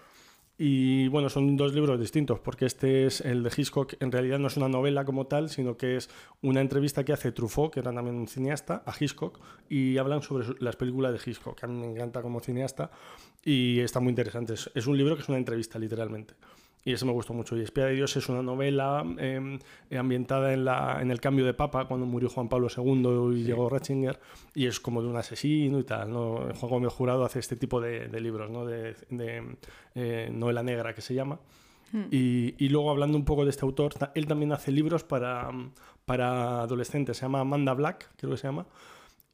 [0.57, 4.47] Y bueno, son dos libros distintos, porque este es el de Hitchcock, en realidad no
[4.47, 6.09] es una novela como tal, sino que es
[6.41, 9.39] una entrevista que hace Truffaut, que era también un cineasta, a Hitchcock,
[9.69, 12.89] y hablan sobre las películas de Hitchcock, que a mí me encanta como cineasta,
[13.45, 14.55] y está muy interesante.
[14.55, 16.33] Es un libro que es una entrevista, literalmente.
[16.85, 17.55] Y eso me gustó mucho.
[17.55, 19.57] Y Espía de Dios es una novela em,
[19.97, 23.69] ambientada en, la, en el cambio de papa, cuando murió Juan Pablo II y llegó
[23.69, 24.19] Ratzinger,
[24.53, 26.11] y es como de un asesino y tal.
[26.11, 26.47] ¿no?
[26.53, 28.65] Juan Gómez Jurado hace este tipo de, libros, ¿no?
[28.65, 28.95] de,
[29.95, 31.39] eh, novela negra que se llama.
[31.93, 32.05] Hmm.
[32.11, 35.51] Y, y, luego hablando un poco de este autor, él también hace libros para,
[36.05, 38.65] para adolescentes, se llama Amanda Black, creo que se llama.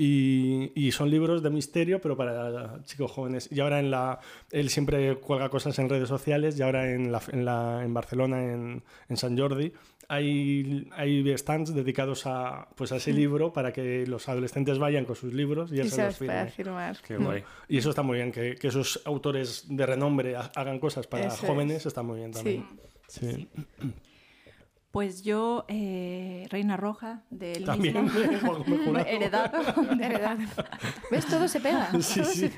[0.02, 3.50] Y, son libros de misterio, pero para chicos jóvenes.
[3.52, 4.20] Y ahora en la.
[4.50, 8.42] Él siempre cuelga cosas en redes sociales, y ahora en, la, en, la, en Barcelona,
[8.42, 9.74] en, en, San Jordi,
[10.08, 15.18] hay, hay stands dedicados a, pues a ese libro para que los adolescentes vayan con
[15.18, 16.50] sus libros y él se los firmar.
[17.68, 21.86] Y eso está muy bien, que, que, esos autores de renombre hagan cosas para jóvenes,
[21.86, 22.66] está muy bien también.
[23.08, 23.50] sí.
[24.92, 29.62] Pues yo, eh, Reina Roja, del También, mismo, heredado.
[30.02, 30.40] heredado.
[31.12, 31.28] ¿Ves?
[31.28, 31.90] Todo se pega.
[32.02, 32.52] Sí, sí.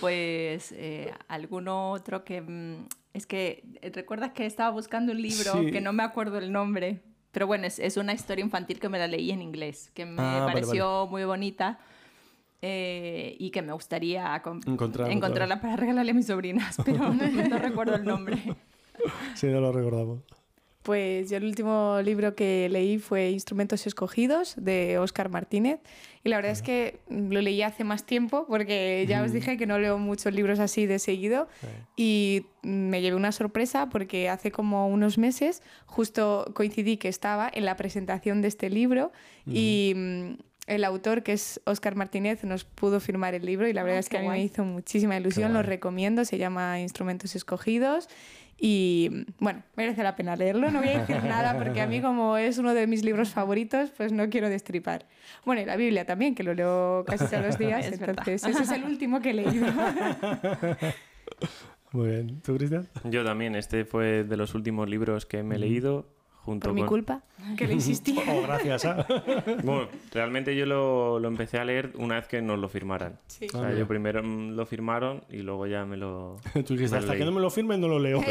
[0.00, 2.40] pues eh, alguno otro que...
[2.40, 6.52] Mm, es que, eh, ¿recuerdas que estaba buscando un libro que no me acuerdo el
[6.52, 7.00] nombre?
[7.32, 10.22] Pero bueno, es, es, una historia infantil que me la leí en inglés, que me
[10.22, 11.80] ah, pareció muy bonita.
[12.62, 14.40] y que me gustaría
[15.08, 18.56] encontrarla para regalarle a mis sobrinas, pero no recuerdo el nombre.
[19.34, 20.20] sí, no lo recordamos.
[20.86, 25.80] Pues yo el último libro que leí fue Instrumentos Escogidos de Óscar Martínez.
[26.22, 29.66] Y la verdad es que lo leí hace más tiempo porque ya os dije que
[29.66, 31.48] no leo muchos libros así de seguido.
[31.96, 37.64] Y me llevé una sorpresa porque hace como unos meses justo coincidí que estaba en
[37.64, 39.10] la presentación de este libro.
[39.44, 43.98] Y el autor, que es Óscar Martínez, nos pudo firmar el libro y la verdad
[43.98, 48.08] Ah, es que a mí me hizo muchísima ilusión, lo recomiendo, se llama Instrumentos Escogidos
[48.58, 52.36] y bueno, merece la pena leerlo, no voy a decir nada porque a mí como
[52.36, 55.06] es uno de mis libros favoritos, pues no quiero destripar.
[55.44, 58.24] Bueno, y la Biblia también, que lo leo casi todos los días, Es verdad.
[58.26, 59.66] entonces ese es el último que he leído.
[61.92, 62.40] Muy bien.
[62.42, 62.88] ¿Tú, Cristian?
[63.04, 66.08] Yo también, este fue de los últimos libros que me he leído
[66.46, 67.22] junto Por mi culpa,
[67.58, 68.16] que le insistí.
[68.28, 68.84] Oh, gracias.
[68.84, 69.04] ¿ah?
[69.64, 73.18] Bueno, realmente yo lo, lo empecé a leer una vez que nos lo firmaran.
[73.26, 73.48] Sí.
[73.52, 76.36] O sea, yo primero mm, lo firmaron y luego ya me lo...
[76.66, 77.18] Tú dijiste, hasta leí.
[77.18, 78.22] que no me lo firmen no lo leo.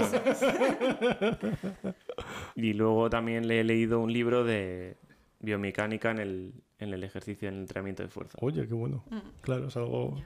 [2.55, 4.95] Y luego también le he leído un libro de
[5.39, 8.37] biomecánica en el, en el ejercicio, en el entrenamiento de fuerza.
[8.39, 9.03] Oye, qué bueno.
[9.41, 10.17] Claro, es algo...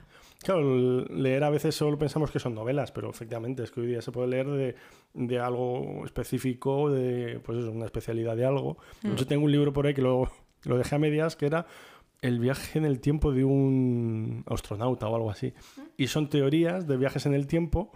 [0.42, 4.00] Claro, leer a veces solo pensamos que son novelas, pero efectivamente es que hoy día
[4.00, 4.74] se puede leer de,
[5.12, 8.78] de algo específico, de pues eso, una especialidad de algo.
[9.02, 10.30] Yo tengo un libro por ahí que lo,
[10.64, 11.66] lo dejé a medias, que era
[12.22, 15.52] El viaje en el tiempo de un astronauta o algo así.
[15.98, 17.92] Y son teorías de viajes en el tiempo.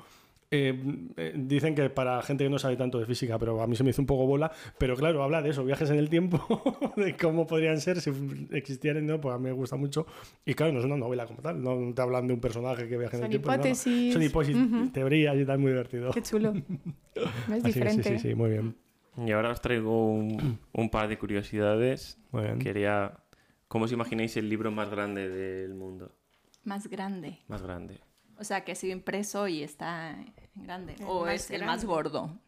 [0.57, 0.81] Eh,
[1.17, 3.83] eh, dicen que para gente que no sabe tanto de física, pero a mí se
[3.83, 4.53] me hizo un poco bola.
[4.79, 6.39] Pero claro, habla de eso, viajes en el tiempo,
[6.97, 8.13] de cómo podrían ser si
[8.53, 9.21] existieran, ¿no?
[9.21, 10.07] Pues a mí me gusta mucho.
[10.45, 12.97] Y claro, no es una novela como tal, no te hablan de un personaje que
[12.97, 13.49] viaja en Son el tiempo.
[13.51, 13.63] no, no.
[13.63, 14.13] hipótesis.
[14.13, 16.11] Son hipótesis, teorías y tal, muy divertido.
[16.13, 16.55] Qué chulo.
[17.15, 18.03] Es Así que diferente.
[18.03, 18.77] sí, sí, sí, muy bien.
[19.25, 22.19] Y ahora os traigo un, un par de curiosidades.
[22.33, 22.59] Muy bien.
[22.59, 23.19] Quería...
[23.69, 26.13] ¿Cómo os imagináis el libro más grande del mundo?
[26.65, 27.39] Más grande.
[27.49, 28.01] Más grande.
[28.39, 30.17] O sea, que ha sido impreso y está
[30.55, 30.95] grande.
[30.99, 32.39] El o más es el más gordo.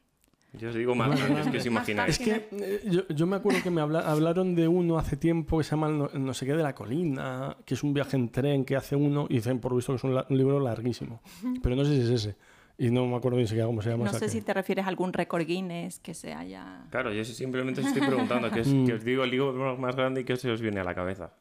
[0.52, 2.18] Yo os digo más grande, es que os imagináis.
[2.18, 5.58] Es que eh, yo, yo me acuerdo que me habla- hablaron de uno hace tiempo
[5.58, 8.30] que se llama no, no sé qué de la colina, que es un viaje en
[8.30, 11.20] tren que hace uno y dicen por visto que es un, libro larguísimo.
[11.62, 12.36] Pero no sé si es ese.
[12.78, 14.06] Y no me acuerdo ni siquiera cómo se llama.
[14.06, 16.84] No sé que- si te refieres a algún récord Guinness que se haya...
[16.90, 20.22] Claro, yo simplemente os estoy preguntando, que, os, que os digo el libro más grande
[20.22, 21.32] y que se os viene a la cabeza.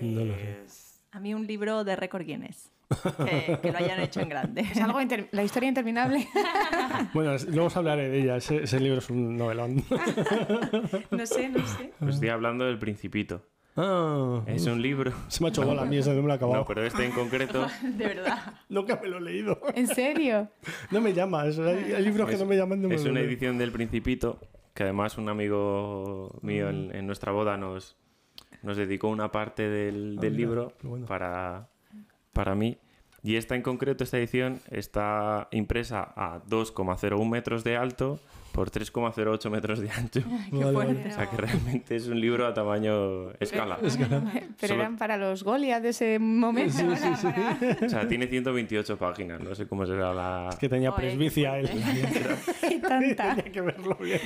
[0.00, 0.58] No lo sé.
[1.12, 2.70] A mí un libro de récord Guinness.
[3.24, 4.62] Que, que lo hayan hecho en grande.
[4.62, 6.26] Es algo inter- la historia interminable.
[7.14, 8.36] Bueno, luego os hablaré de ella.
[8.36, 9.82] Ese, ese libro es un novelón.
[11.10, 11.92] no sé, no sé.
[12.00, 13.46] Os estoy hablando del Principito.
[13.76, 15.12] ah, Es un libro...
[15.28, 16.58] se me ha hecho bola a mí, ese no me lo he acabado.
[16.60, 18.54] No, pero este en concreto De verdad.
[18.68, 19.60] Nunca me lo he leído.
[19.74, 20.48] ¿En serio?
[20.90, 21.42] No me llama.
[21.42, 22.82] hay, hay libros que no me llaman.
[22.82, 23.24] No me es una leo.
[23.24, 24.38] edición del Principito
[24.74, 27.96] que además un amigo mío en, en nuestra boda nos,
[28.62, 31.06] nos dedicó una parte del, Ah, del mira, libro bueno.
[31.06, 31.68] para,
[32.32, 32.78] para mí.
[33.22, 38.18] Y esta en concreto, esta edición, está impresa a 2,01 metros de alto
[38.52, 40.22] por 3,08 metros de ancho.
[40.50, 41.08] Qué Vale, fuerte.
[41.08, 43.78] O sea que realmente es un libro a tamaño escala.
[43.80, 43.90] Pero
[44.60, 46.82] Solo- eran para los Goliath de ese momento.
[46.82, 46.94] ¿no?
[46.96, 49.40] Para- O sea, tiene 128 páginas.
[49.42, 50.48] No sé cómo será la...
[50.50, 51.68] Es que tenía presbicia él.
[52.82, 53.36] Tanta.
[53.36, 54.20] Tenía que verlo bien.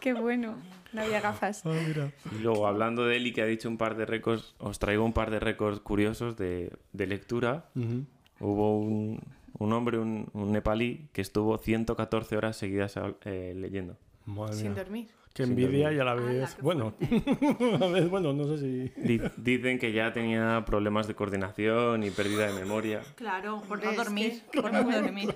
[0.00, 0.56] Qué bueno.
[0.92, 1.62] No había gafas.
[1.64, 2.10] Ah, mira.
[2.36, 5.04] Y luego, hablando de él y que ha dicho un par de récords, os traigo
[5.04, 7.66] un par de récords curiosos de, de lectura.
[7.76, 8.04] Ujú.
[8.40, 9.20] Hubo un,
[9.58, 13.96] un hombre, un, un nepalí, que estuvo 114 horas seguidas eh, leyendo.
[14.26, 14.82] Madre Sin mía.
[14.82, 15.08] dormir.
[15.32, 16.56] Qué Sin envidia y a la vez.
[16.60, 16.92] Bueno,
[17.80, 19.00] a ver, bueno, no sé si.
[19.00, 23.92] Di- Dicen que ya tenía problemas de coordinación y pérdida de memoria, Claro, por no
[23.92, 24.42] dormir.
[24.50, 25.32] que- Por no dormir.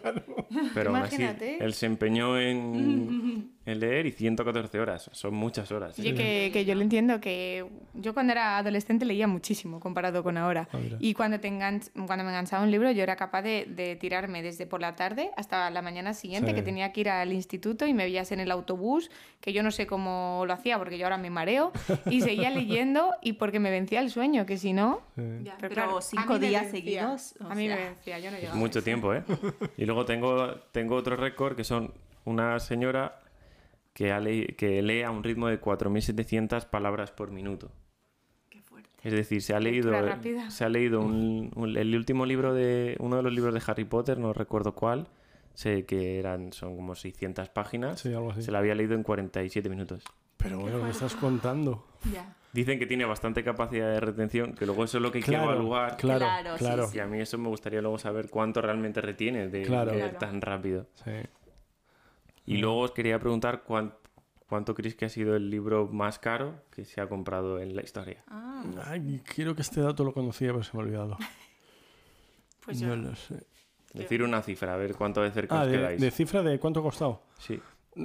[0.74, 1.64] pero aún así Imagínate.
[1.64, 5.08] él se empeñó en, en leer y 114 horas.
[5.12, 5.96] Son muchas horas.
[5.98, 10.36] Oye, que, que yo lo entiendo, que yo cuando era adolescente leía muchísimo comparado con
[10.36, 10.68] ahora.
[10.72, 13.94] Ah, y cuando, te enganch- cuando me enganchaba un libro, yo era capaz de, de
[13.94, 16.54] tirarme desde por la tarde hasta la mañana siguiente, Sí.
[16.56, 19.08] que tenía que ir al instituto y me veías en el autobús,
[19.40, 21.72] que yo no sé cómo lo hacía, porque yo ahora me mareo,
[22.06, 25.00] y seguía leyendo y porque me vencía el sueño, que si no...
[25.14, 27.34] Pero, claro, cinco días seguidos.
[27.40, 28.58] o A mí me vencía, yo no Es llegaba.
[28.58, 29.22] mucho tiempo, ¿eh?
[29.76, 31.92] Y luego tengo, tengo otro récord que son
[32.24, 33.20] una señora
[33.92, 37.70] que, ha le- que lee a un ritmo de 4.700 palabras por minuto.
[38.50, 38.88] Qué fuerte.
[39.02, 39.92] Es decir, se ha leído,
[40.48, 43.84] se ha leído un- un- el último libro de uno de los libros de Harry
[43.84, 45.06] Potter, no recuerdo cuál,
[45.54, 48.00] sé que eran son como 600 páginas.
[48.00, 48.42] Sí, algo así.
[48.42, 50.02] Se la había leído en 47 minutos.
[50.36, 51.86] Pero bueno, ¿qué estás contando?
[52.12, 52.36] Ya.
[52.52, 55.34] Dicen que tiene bastante capacidad de retención, que luego eso es lo que hay que
[55.34, 55.96] evaluar.
[55.96, 56.86] claro, Claro, sí, claro.
[56.88, 56.96] sí.
[56.98, 59.90] Y a mí eso me gustaría luego saber cuánto realmente retiene de Claro.
[59.92, 60.18] leer Claro.
[60.18, 60.86] tan rápido.
[61.04, 61.10] Sí.
[62.46, 63.94] Y luego os quería preguntar cuán-
[64.46, 67.82] cuánto creéis que ha sido el libro más caro que se ha comprado en la
[67.82, 68.22] historia.
[68.28, 71.16] Ah, Ay, quiero que este dato lo conocía, pero se me ha olvidado.
[72.64, 73.46] Pues no yo- lo sé.
[73.94, 76.00] Decir una cifra, a ver cuánto de cerca Ah, os de, quedáis.
[76.00, 77.22] de cifra de cuánto ha costado.
[77.38, 77.60] Sí.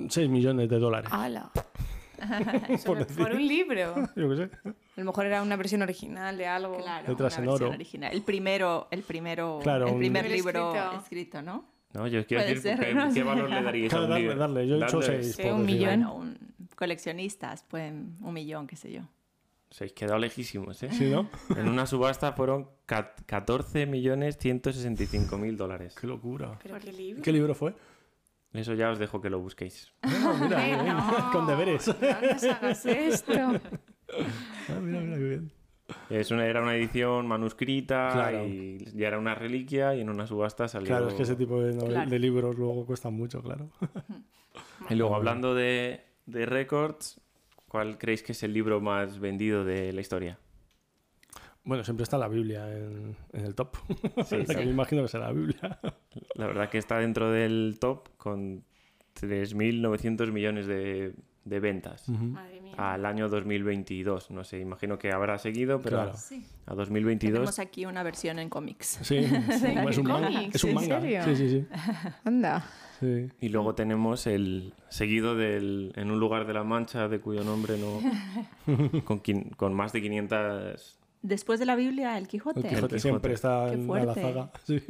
[0.09, 1.09] 6 millones de dólares.
[1.11, 1.51] ¡Hala!
[2.19, 3.17] Por Por, decir.
[3.23, 3.95] por un libro.
[4.15, 4.43] Yo qué sé.
[4.65, 6.77] A lo mejor era una versión original de algo.
[6.77, 7.07] claro.
[7.07, 7.75] Letras una en versión oro.
[7.75, 8.13] original.
[8.13, 10.99] El primero, el primero, Claro, el un- primer El libro escrito.
[11.01, 11.65] escrito, ¿no?
[11.93, 14.23] No, yo quiero decir ser, ¿qué, no qué valor le daríais a Claro, un darle,
[14.27, 14.37] libro.
[14.39, 14.67] darle.
[14.67, 15.35] Yo he hecho 6.
[15.37, 15.85] Sí, un millón.
[16.01, 16.37] Bueno, un-
[16.75, 19.01] coleccionistas, pueden un millón, qué sé yo.
[19.71, 20.89] Se habéis quedado lejísimos, ¿eh?
[20.91, 21.29] Sí, ¿no?
[21.55, 25.95] En una subasta fueron 14.165.000 dólares.
[25.99, 26.57] Qué locura.
[26.61, 27.21] Pero qué libro.
[27.23, 27.73] ¿Qué libro fue?
[28.53, 29.91] Eso ya os dejo que lo busquéis.
[30.01, 30.97] Ah, mira, Eh, bien.
[30.97, 31.87] no, con deberes.
[31.87, 31.93] No
[32.33, 33.31] nos hagas esto.
[33.33, 33.59] Ah,
[34.81, 35.51] mira, mira, qué bien.
[36.09, 38.45] Es una, era una edición manuscrita Claro.
[38.47, 40.87] y ya era una reliquia y en una subasta salió...
[40.87, 42.09] Claro, es que ese tipo de, novel- Claro.
[42.09, 43.69] de libros luego cuestan mucho, claro.
[44.89, 47.19] Y luego, hablando de, de récords,
[47.69, 50.37] ¿cuál creéis que es el libro más vendido de la historia?
[51.63, 53.77] Bueno, siempre está la Biblia en, en el top.
[54.25, 55.79] Sí, que me imagino que será la Biblia.
[56.35, 58.63] La verdad que está dentro del top con
[59.19, 61.13] 3.900 millones de,
[61.45, 62.73] de ventas Madre mía.
[62.77, 64.31] al año 2022.
[64.31, 66.13] No sé, imagino que habrá seguido, pero Claro.
[66.17, 66.45] Sí.
[66.65, 68.99] a 2022 Tenemos aquí una versión en cómics.
[69.03, 69.17] Sí,
[69.89, 70.29] es un manga.
[70.29, 71.23] ¿En serio?
[71.25, 71.67] Sí, sí, sí.
[72.23, 72.65] Anda.
[72.99, 73.27] Sí.
[73.41, 77.75] Y luego tenemos el seguido del En un lugar de la Mancha, de cuyo nombre
[77.77, 77.99] no.
[79.05, 80.99] con, quin- con más de 500.
[81.21, 82.59] Después de la Biblia, el Quijote.
[82.59, 82.99] El Quijote Quijote.
[82.99, 84.21] siempre está Qué en la fuerte.
[84.21, 84.51] zaga.
[84.65, 84.81] Sí.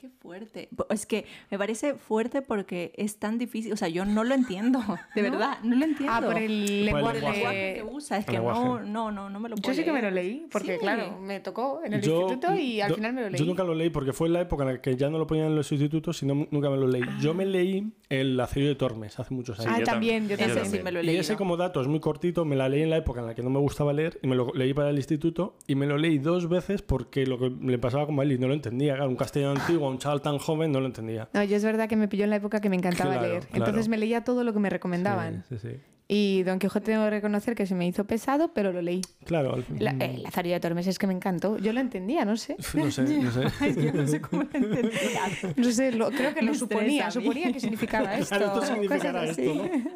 [0.00, 0.68] Qué fuerte.
[0.90, 3.72] Es que me parece fuerte porque es tan difícil.
[3.72, 4.78] O sea, yo no lo entiendo.
[5.16, 6.12] De verdad, no lo entiendo.
[6.14, 7.20] Ah, por el Por el lenguaje.
[7.20, 8.18] Lenguaje que usa.
[8.18, 10.46] Es que no, no, no, no me lo puedo Yo sí que me lo leí,
[10.52, 10.78] porque Sí.
[10.80, 13.40] claro, me tocó en el Yo- instituto y al yo- final me lo leí.
[13.40, 15.26] Yo nunca lo leí porque fue en la época en la que ya no lo
[15.26, 17.02] ponían en los institutos, sino nunca me lo leí.
[17.20, 19.72] Yo me leí El Acerio de Tormes hace muchos años.
[19.74, 20.38] ah, yo también, también.
[20.38, 20.76] yo Ese también.
[20.78, 22.90] sí me lo he Y ese como dato es muy cortito, me la leí en
[22.90, 24.96] la época en la que no me gustaba leer y me lo leí para el
[24.96, 28.32] instituto y me lo leí dos veces porque lo que le pasaba como a él
[28.32, 28.94] y no lo entendía.
[28.94, 31.28] Claro, un castellano antiguo, a un chaval tan joven no lo entendía.
[31.32, 33.46] No, yo es verdad que me pilló en la época que me encantaba Claro, leer.
[33.46, 33.64] claro.
[33.66, 35.44] Entonces me leía todo lo que me recomendaban.
[35.48, 35.80] Sí, sí, sí.
[36.10, 39.02] Y Don Quijote tengo que reconocer que se me hizo pesado, pero lo leí.
[39.26, 41.58] Claro, al fin- La, eh, Lazarillo de Tormes es que me encantó.
[41.58, 42.56] Yo lo entendía, no sé.
[42.74, 43.42] no sé, no sé.
[43.60, 45.20] Ay, yo no sé cómo lo entendía.
[45.54, 47.10] No sé, lo- creo que Me lo estresa suponía.
[47.10, 48.34] Suponía que significaba esto.
[48.38, 49.92] Claro, esto significará esto, Muy bien.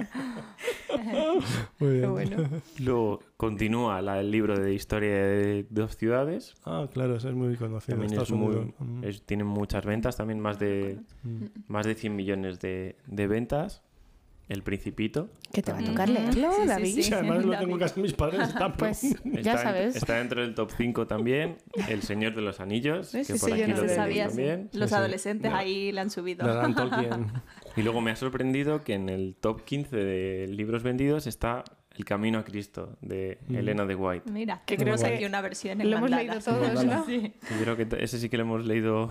[1.78, 2.48] Pero bueno.
[2.78, 6.54] Luego continúa la- el libro de historia de dos ciudades.
[6.66, 7.96] Ah, claro, es muy conocido.
[7.98, 8.74] También es muy.
[8.78, 9.04] Mm.
[9.04, 10.98] es- tiene muchas ventas, también más de,
[11.68, 13.82] más de 100 millones de, de ventas.
[14.52, 15.28] El Principito.
[15.52, 16.94] ¿Qué te va a tocar leerlo, Sí, sí, David?
[16.94, 17.02] sí.
[17.02, 18.40] Sí, además lo tengo en casa de mis padres.
[18.48, 19.96] Está, Pues ya Está, sabes.
[19.96, 21.56] está dentro del top 5 también.
[21.88, 24.36] El Señor de los Anillos, que por aquí no lo sabía, sí.
[24.36, 24.70] también.
[24.72, 24.94] Los Sí, sí.
[24.94, 25.56] adolescentes Ya.
[25.58, 26.46] ahí le han subido.
[26.46, 27.26] de Dan Tolkien.
[27.76, 31.64] Y luego me ha sorprendido que en el top 15 de libros vendidos está
[31.96, 33.56] El Camino a Cristo, de Mm.
[33.56, 34.30] Elena de White.
[34.30, 36.34] Mira, Que creo que aquí una versión en Lo hemos mandala.
[36.34, 36.84] leído todos.
[36.84, 37.04] ¿no?
[37.04, 37.34] Sí.
[37.50, 39.10] Yo creo que ese sí que lo hemos leído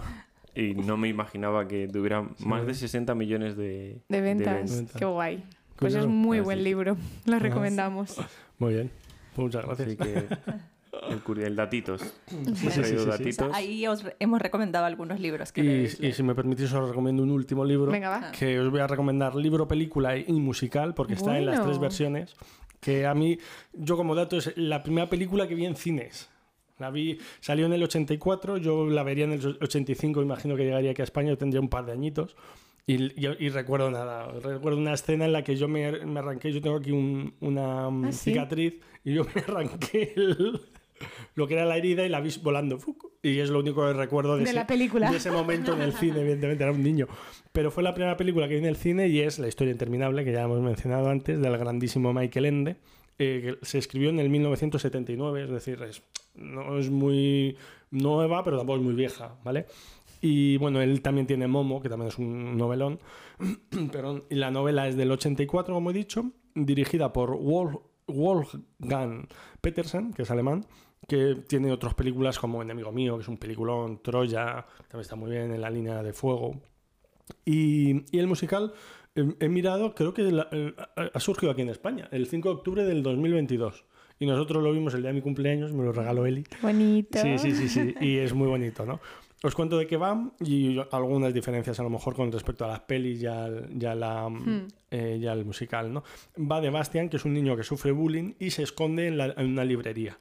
[0.56, 4.76] y no me imaginaba que tuviera más de 60 millones de, De ventas.
[4.76, 4.96] ventas.
[4.98, 5.44] Qué guy.
[5.78, 6.10] Pues es Curioso.
[6.10, 6.64] muy Ah, buen sí.
[6.64, 6.98] libro.
[7.26, 8.18] Lo recomendamos.
[8.60, 8.92] Muy bien.
[9.36, 9.88] Pues muchas gracias.
[9.88, 10.26] Así que
[11.40, 12.02] el, el datitos.
[12.54, 12.96] Sí, sí, sí.
[12.96, 13.50] O sea, datitos.
[13.54, 15.64] ahí os re- hemos recomendado algunos libros que
[16.00, 18.32] Y, y si me permitís, os recomiendo un último libro Venga, va.
[18.32, 21.66] que os voy a recomendar libro, película y musical, porque está en las Bueno.
[21.72, 22.36] tres versiones.
[22.80, 23.38] Que a mí,
[23.74, 26.30] yo como dato, es la primera película que vi en cines.
[26.82, 30.92] La vi, salió en el 84, yo la vería en el 85, imagino que llegaría
[30.92, 32.36] aquí a España, yo tendría un par de añitos.
[32.88, 36.52] Y, y- y recuerdo nada, recuerdo una escena en la que yo me, me arranqué,
[36.52, 38.32] yo tengo aquí un- una ¿Ah, sí?
[38.32, 40.60] cicatriz, y yo me arranqué el-
[41.36, 42.78] lo que era la herida y la vi volando.
[43.24, 45.10] Y es lo único que recuerdo de, De ese, la película.
[45.12, 47.08] de ese momento en el cine, evidentemente, era un niño.
[47.52, 50.24] Pero fue la primera película que vi en el cine y es La historia interminable,
[50.26, 52.76] que ya hemos mencionado antes, del grandísimo Michael Ende,
[53.20, 56.02] eh, que se escribió en el 1979, es decir, es-
[56.36, 57.58] no es muy
[57.90, 59.66] nueva, pero tampoco es muy vieja, ¿vale?
[60.22, 63.00] Y bueno, él también tiene Momo, que también es un novelón.
[63.92, 67.76] Perdón, y la novela es del 84, como he dicho, dirigida por Wolf,
[68.08, 69.28] Wolfgang
[69.62, 70.66] Petersen, que es alemán,
[71.08, 75.32] que tiene otras películas como Enemigo Mío, que es un peliculón, Troya, también está muy
[75.32, 76.62] bien en la línea de fuego.
[77.44, 78.74] Y, y el musical,
[79.16, 80.74] eh, he mirado, creo que eh,
[81.14, 83.86] ha surgido aquí en España, el 5 de octubre del 2022.
[84.22, 86.44] Y nosotros lo vimos el día de mi cumpleaños, me lo regaló Eli.
[86.62, 87.18] Bonito.
[87.20, 87.96] Sí, sí, sí, sí.
[88.00, 89.00] Y es muy bonito, ¿no?
[89.44, 92.82] Os cuento de qué va y algunas diferencias a lo mejor con respecto a las
[92.82, 94.30] pelis y al, y a la,
[94.92, 96.04] eh, y al musical, ¿no?
[96.40, 99.34] Va de Bastian, que es un niño que sufre bullying y se esconde en, la-
[99.36, 100.20] en una librería.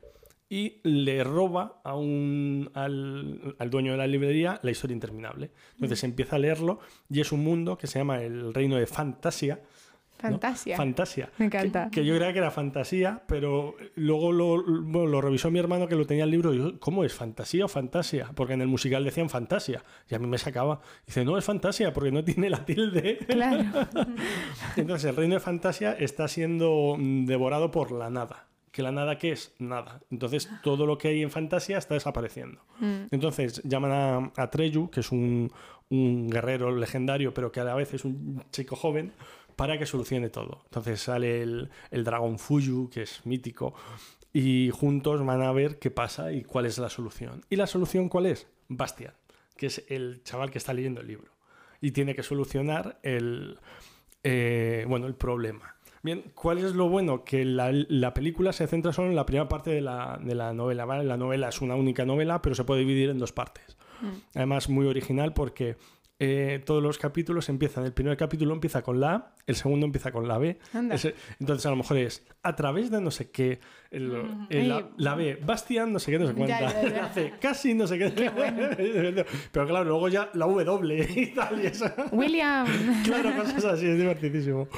[0.49, 5.51] Y le roba a un, al, al dueño de la librería la historia interminable.
[5.75, 9.61] Entonces empieza a leerlo y es un mundo que se llama el reino de Fantasia.
[10.29, 10.33] ¿No?
[10.35, 10.77] Fantasia.
[10.77, 11.31] Fantasia.
[11.39, 11.85] Me encanta.
[11.91, 15.89] Que, que yo creía que era fantasía, pero luego lo, bueno, lo revisó mi hermano
[15.89, 17.15] que lo tenía el libro y yo, ¿cómo es?
[17.15, 18.31] ¿Fantasía o fantasia?
[18.35, 19.85] Porque en el musical decían fantasia.
[20.09, 20.81] Y a mí me sacaba.
[21.07, 23.19] Dice, no, es fantasia porque no tiene la tilde.
[23.27, 23.65] Claro.
[24.77, 28.47] Entonces el reino de fantasia está siendo mm, devorado por la nada.
[28.73, 29.53] ¿Que la nada qué es?
[29.59, 30.01] Nada.
[30.11, 32.61] Entonces todo lo que hay en fantasia está desapareciendo.
[33.11, 35.51] Entonces llaman a, a Treyu, que es un,
[35.91, 39.13] un guerrero legendario, pero que a la vez es un chico joven,
[39.61, 40.63] para que solucione todo.
[40.65, 43.75] Entonces sale el, el dragón Fuyu, que es mítico.
[44.33, 47.43] y juntos van a ver qué pasa y cuál es la solución.
[47.51, 48.47] ¿Y la solución cuál es?
[48.69, 49.13] Bastian,
[49.59, 51.31] que es el chaval que está leyendo el libro
[51.83, 53.59] y tiene que solucionar el,
[54.23, 55.77] eh, bueno, el problema.
[56.03, 57.23] Bien, ¿cuál es lo bueno?
[57.23, 60.19] Que la, película se centra solo en la primera parte de la,
[60.55, 61.05] novela, ¿vale?
[61.05, 63.77] La novela es una única novela, pero se puede dividir en dos partes.
[64.01, 64.37] Mm.
[64.37, 65.77] Además, muy original porque
[66.23, 70.13] eh, todos los capítulos empiezan, el primer capítulo empieza con la A, el segundo empieza
[70.13, 70.59] con la B.
[70.75, 73.59] entonces a lo mejor es a través de no sé qué,
[73.91, 78.11] la, B, Bastian no sé qué, no sé cuánta, casi no sé qué.
[79.53, 81.87] Pero claro, luego ya la W y tal y eso.
[82.13, 82.67] William.
[83.03, 84.69] claro, cosas así, es divertidísimo.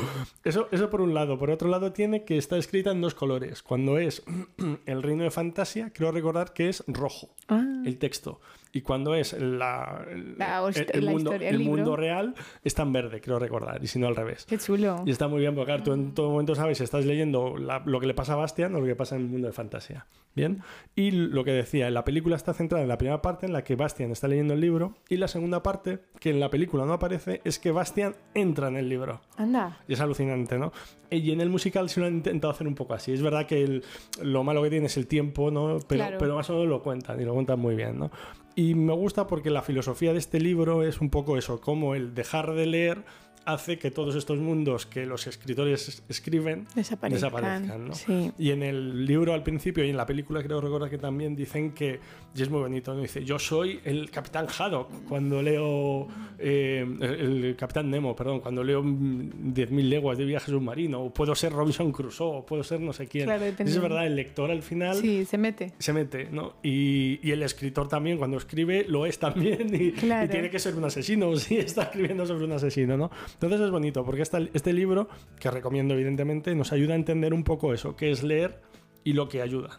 [0.45, 1.39] Eso, eso por un lado.
[1.39, 3.65] Por otro lado tiene que está escrita en dos colores.
[3.65, 4.23] Cuando es
[4.87, 7.83] el reino de fantasía, creo recordar que es rojo ah.
[7.85, 8.41] el texto.
[8.75, 13.87] Y cuando es la, el, mundo, el mundo real, está en verde, creo recordar, y
[13.87, 14.47] si no al revés.
[14.47, 15.03] Qué chulo.
[15.05, 18.01] Y está muy bien, porque claro, tú en todo momento sabes si estás leyendo lo
[18.01, 20.07] que le pasa a Bastian o lo que pasa en el mundo de fantasía.
[20.35, 20.63] Bien.
[20.97, 23.77] Y lo que decía, la película está centrada en la primera parte en la que
[23.77, 27.43] Bastian está leyendo el libro, y la segunda parte, que en la película no aparece,
[27.45, 29.21] es que Bastian entra en el libro.
[29.37, 29.81] Anda.
[29.87, 30.73] Y es alucinante, ¿no?
[31.11, 33.13] Y en el musical se lo han intentado hacer un poco así.
[33.13, 33.83] Es verdad que
[34.23, 35.77] lo malo que tiene es el tiempo, ¿no?
[35.87, 38.11] Pero, pero más o menos lo cuentan, y lo cuentan muy bien, ¿no?
[38.55, 42.15] Y me gusta porque la filosofía de este libro es un poco eso, como el
[42.15, 43.05] dejar de leer
[43.45, 47.91] hace que todos estos mundos que los escritores escriben desaparezcan.
[48.39, 51.73] Y en el libro al principio y en la película creo recordar que también dicen
[51.73, 52.01] que,
[52.35, 53.01] y es muy bonito, ¿no?
[53.01, 58.83] dice, yo soy el capitán Haddock cuando leo, eh, el, capitán Nemo, perdón, cuando leo
[58.83, 63.07] 10.000 leguas de viaje submarino, o puedo ser Robinson Crusoe, o puedo ser no sé
[63.07, 63.31] quién.
[63.31, 64.97] es verdad, el lector al final...
[64.97, 65.73] Sí, se mete.
[65.79, 66.55] Se mete, ¿no?
[66.63, 70.75] Y, y el escritor también cuando escribe lo es también y, y tiene que ser
[70.75, 73.11] un asesino, si está escribiendo sobre un asesino, ¿no?
[73.35, 75.09] Entonces es bonito, porque este libro,
[75.39, 78.61] que recomiendo evidentemente, nos ayuda a entender un poco eso, qué es leer
[79.05, 79.71] y lo que ayuda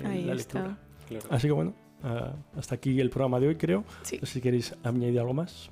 [0.00, 0.78] en la lectura.
[1.30, 3.84] Así que bueno, ah, hasta aquí el programa de hoy, creo.
[4.02, 5.70] si queréis añadir algo más.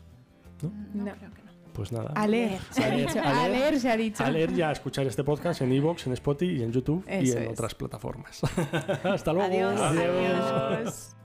[0.62, 0.70] ¿No?
[1.04, 1.50] no, creo que no.
[1.72, 2.12] Pues nada.
[2.14, 3.20] A leer, se ha dicho.
[3.22, 4.24] A leer, se ha dicho.
[4.24, 7.30] A leer y a escuchar este podcast en Evox, en Spotify y en YouTube y
[7.30, 8.42] en otras plataformas.
[9.04, 9.48] Hasta luego.
[9.48, 9.80] Adiós.
[9.80, 11.16] Adiós.